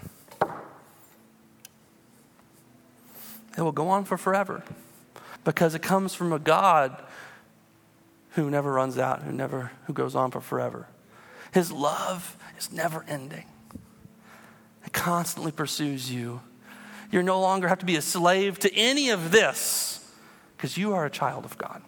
It 3.56 3.62
will 3.62 3.72
go 3.72 3.88
on 3.88 4.04
for 4.04 4.16
forever 4.16 4.62
because 5.44 5.74
it 5.74 5.82
comes 5.82 6.14
from 6.14 6.32
a 6.32 6.38
God 6.38 7.02
who 8.30 8.50
never 8.50 8.72
runs 8.72 8.98
out, 8.98 9.22
who 9.22 9.32
never 9.32 9.72
who 9.86 9.92
goes 9.92 10.14
on 10.14 10.30
for 10.30 10.40
forever. 10.40 10.86
His 11.52 11.72
love 11.72 12.36
is 12.58 12.72
never 12.72 13.04
ending. 13.08 13.46
It 14.84 14.92
constantly 14.92 15.52
pursues 15.52 16.10
you. 16.10 16.40
You 17.10 17.22
no 17.22 17.40
longer 17.40 17.68
have 17.68 17.78
to 17.78 17.86
be 17.86 17.96
a 17.96 18.02
slave 18.02 18.58
to 18.60 18.74
any 18.74 19.10
of 19.10 19.30
this 19.30 20.12
because 20.56 20.76
you 20.76 20.94
are 20.94 21.06
a 21.06 21.10
child 21.10 21.44
of 21.44 21.56
God. 21.56 21.82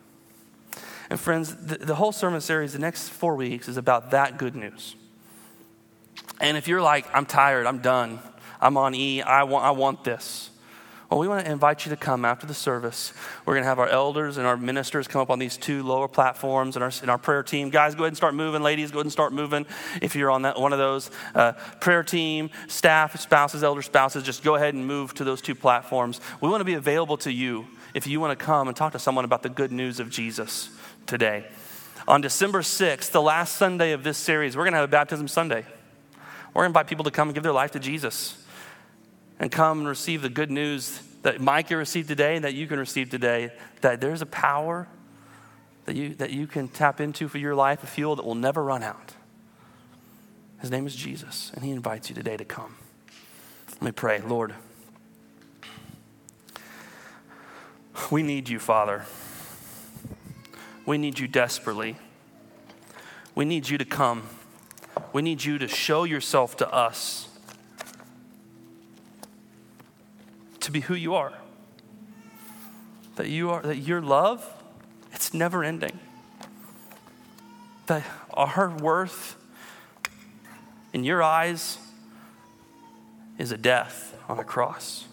And 1.10 1.18
friends, 1.18 1.54
the, 1.56 1.78
the 1.78 1.96
whole 1.96 2.12
sermon 2.12 2.40
series, 2.40 2.72
the 2.72 2.78
next 2.78 3.08
four 3.08 3.34
weeks, 3.34 3.68
is 3.68 3.76
about 3.76 4.12
that 4.12 4.38
good 4.38 4.54
news. 4.54 4.94
And 6.40 6.56
if 6.56 6.68
you're 6.68 6.80
like, 6.80 7.06
I'm 7.12 7.26
tired, 7.26 7.66
I'm 7.66 7.80
done, 7.80 8.20
I'm 8.60 8.76
on 8.76 8.94
E, 8.94 9.20
I 9.20 9.42
want, 9.42 9.64
I 9.64 9.72
want 9.72 10.04
this. 10.04 10.49
Well, 11.10 11.18
we 11.18 11.26
want 11.26 11.44
to 11.44 11.50
invite 11.50 11.84
you 11.84 11.90
to 11.90 11.96
come 11.96 12.24
after 12.24 12.46
the 12.46 12.54
service. 12.54 13.12
We're 13.44 13.54
going 13.54 13.64
to 13.64 13.68
have 13.68 13.80
our 13.80 13.88
elders 13.88 14.36
and 14.36 14.46
our 14.46 14.56
ministers 14.56 15.08
come 15.08 15.20
up 15.20 15.28
on 15.28 15.40
these 15.40 15.56
two 15.56 15.82
lower 15.82 16.06
platforms 16.06 16.76
and 16.76 16.84
our, 16.84 16.92
and 17.02 17.10
our 17.10 17.18
prayer 17.18 17.42
team. 17.42 17.68
Guys, 17.70 17.96
go 17.96 18.04
ahead 18.04 18.12
and 18.12 18.16
start 18.16 18.32
moving. 18.32 18.62
Ladies, 18.62 18.92
go 18.92 18.98
ahead 18.98 19.06
and 19.06 19.12
start 19.12 19.32
moving. 19.32 19.66
If 20.00 20.14
you're 20.14 20.30
on 20.30 20.42
that 20.42 20.60
one 20.60 20.72
of 20.72 20.78
those, 20.78 21.10
uh, 21.34 21.54
prayer 21.80 22.04
team, 22.04 22.48
staff, 22.68 23.18
spouses, 23.18 23.64
elder 23.64 23.82
spouses, 23.82 24.22
just 24.22 24.44
go 24.44 24.54
ahead 24.54 24.74
and 24.74 24.86
move 24.86 25.12
to 25.14 25.24
those 25.24 25.42
two 25.42 25.56
platforms. 25.56 26.20
We 26.40 26.48
want 26.48 26.60
to 26.60 26.64
be 26.64 26.74
available 26.74 27.16
to 27.18 27.32
you 27.32 27.66
if 27.92 28.06
you 28.06 28.20
want 28.20 28.38
to 28.38 28.44
come 28.44 28.68
and 28.68 28.76
talk 28.76 28.92
to 28.92 29.00
someone 29.00 29.24
about 29.24 29.42
the 29.42 29.48
good 29.48 29.72
news 29.72 29.98
of 29.98 30.10
Jesus 30.10 30.70
today. 31.06 31.44
On 32.06 32.20
December 32.20 32.60
6th, 32.60 33.10
the 33.10 33.20
last 33.20 33.56
Sunday 33.56 33.90
of 33.90 34.04
this 34.04 34.16
series, 34.16 34.56
we're 34.56 34.62
going 34.62 34.74
to 34.74 34.78
have 34.78 34.88
a 34.88 34.92
baptism 34.92 35.26
Sunday. 35.26 35.64
We're 36.54 36.62
going 36.62 36.72
to 36.72 36.78
invite 36.78 36.86
people 36.86 37.04
to 37.04 37.10
come 37.10 37.26
and 37.26 37.34
give 37.34 37.42
their 37.42 37.52
life 37.52 37.72
to 37.72 37.80
Jesus 37.80 38.39
and 39.40 39.50
come 39.50 39.80
and 39.80 39.88
receive 39.88 40.22
the 40.22 40.28
good 40.28 40.50
news 40.50 41.02
that 41.22 41.40
Micah 41.40 41.76
received 41.76 42.08
today 42.08 42.36
and 42.36 42.44
that 42.44 42.54
you 42.54 42.66
can 42.66 42.78
receive 42.78 43.10
today, 43.10 43.50
that 43.80 44.00
there's 44.00 44.22
a 44.22 44.26
power 44.26 44.86
that 45.86 45.96
you, 45.96 46.14
that 46.16 46.30
you 46.30 46.46
can 46.46 46.68
tap 46.68 47.00
into 47.00 47.26
for 47.26 47.38
your 47.38 47.54
life, 47.54 47.82
a 47.82 47.86
fuel 47.86 48.14
that 48.16 48.24
will 48.24 48.34
never 48.34 48.62
run 48.62 48.82
out. 48.82 49.14
His 50.60 50.70
name 50.70 50.86
is 50.86 50.94
Jesus, 50.94 51.50
and 51.54 51.64
he 51.64 51.70
invites 51.70 52.10
you 52.10 52.14
today 52.14 52.36
to 52.36 52.44
come. 52.44 52.76
Let 53.72 53.82
me 53.82 53.92
pray. 53.92 54.20
Lord, 54.20 54.54
we 58.10 58.22
need 58.22 58.50
you, 58.50 58.58
Father. 58.58 59.06
We 60.84 60.98
need 60.98 61.18
you 61.18 61.26
desperately. 61.26 61.96
We 63.34 63.46
need 63.46 63.70
you 63.70 63.78
to 63.78 63.86
come. 63.86 64.24
We 65.14 65.22
need 65.22 65.44
you 65.44 65.56
to 65.58 65.66
show 65.66 66.04
yourself 66.04 66.58
to 66.58 66.70
us. 66.70 67.29
To 70.60 70.70
be 70.70 70.80
who 70.80 70.94
you 70.94 71.14
are. 71.14 71.32
That 73.16 73.28
you 73.28 73.50
are 73.50 73.62
that 73.62 73.78
your 73.78 74.00
love, 74.00 74.46
it's 75.12 75.34
never 75.34 75.64
ending. 75.64 75.98
That 77.86 78.04
our 78.32 78.70
worth 78.70 79.36
in 80.92 81.04
your 81.04 81.22
eyes 81.22 81.78
is 83.38 83.52
a 83.52 83.56
death 83.56 84.16
on 84.28 84.38
a 84.38 84.44
cross. 84.44 85.06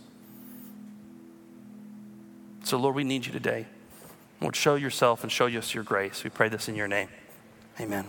So, 2.64 2.78
Lord, 2.78 2.96
we 2.96 3.06
need 3.06 3.26
you 3.26 3.32
today. 3.32 3.66
Lord, 4.42 4.56
show 4.56 4.76
yourself 4.76 5.24
and 5.24 5.32
show 5.32 5.48
us 5.48 5.74
your 5.74 5.84
grace. 5.84 6.24
We 6.24 6.30
pray 6.30 6.50
this 6.50 6.68
in 6.68 6.76
your 6.76 6.88
name. 6.88 7.08
Amen. 7.80 8.06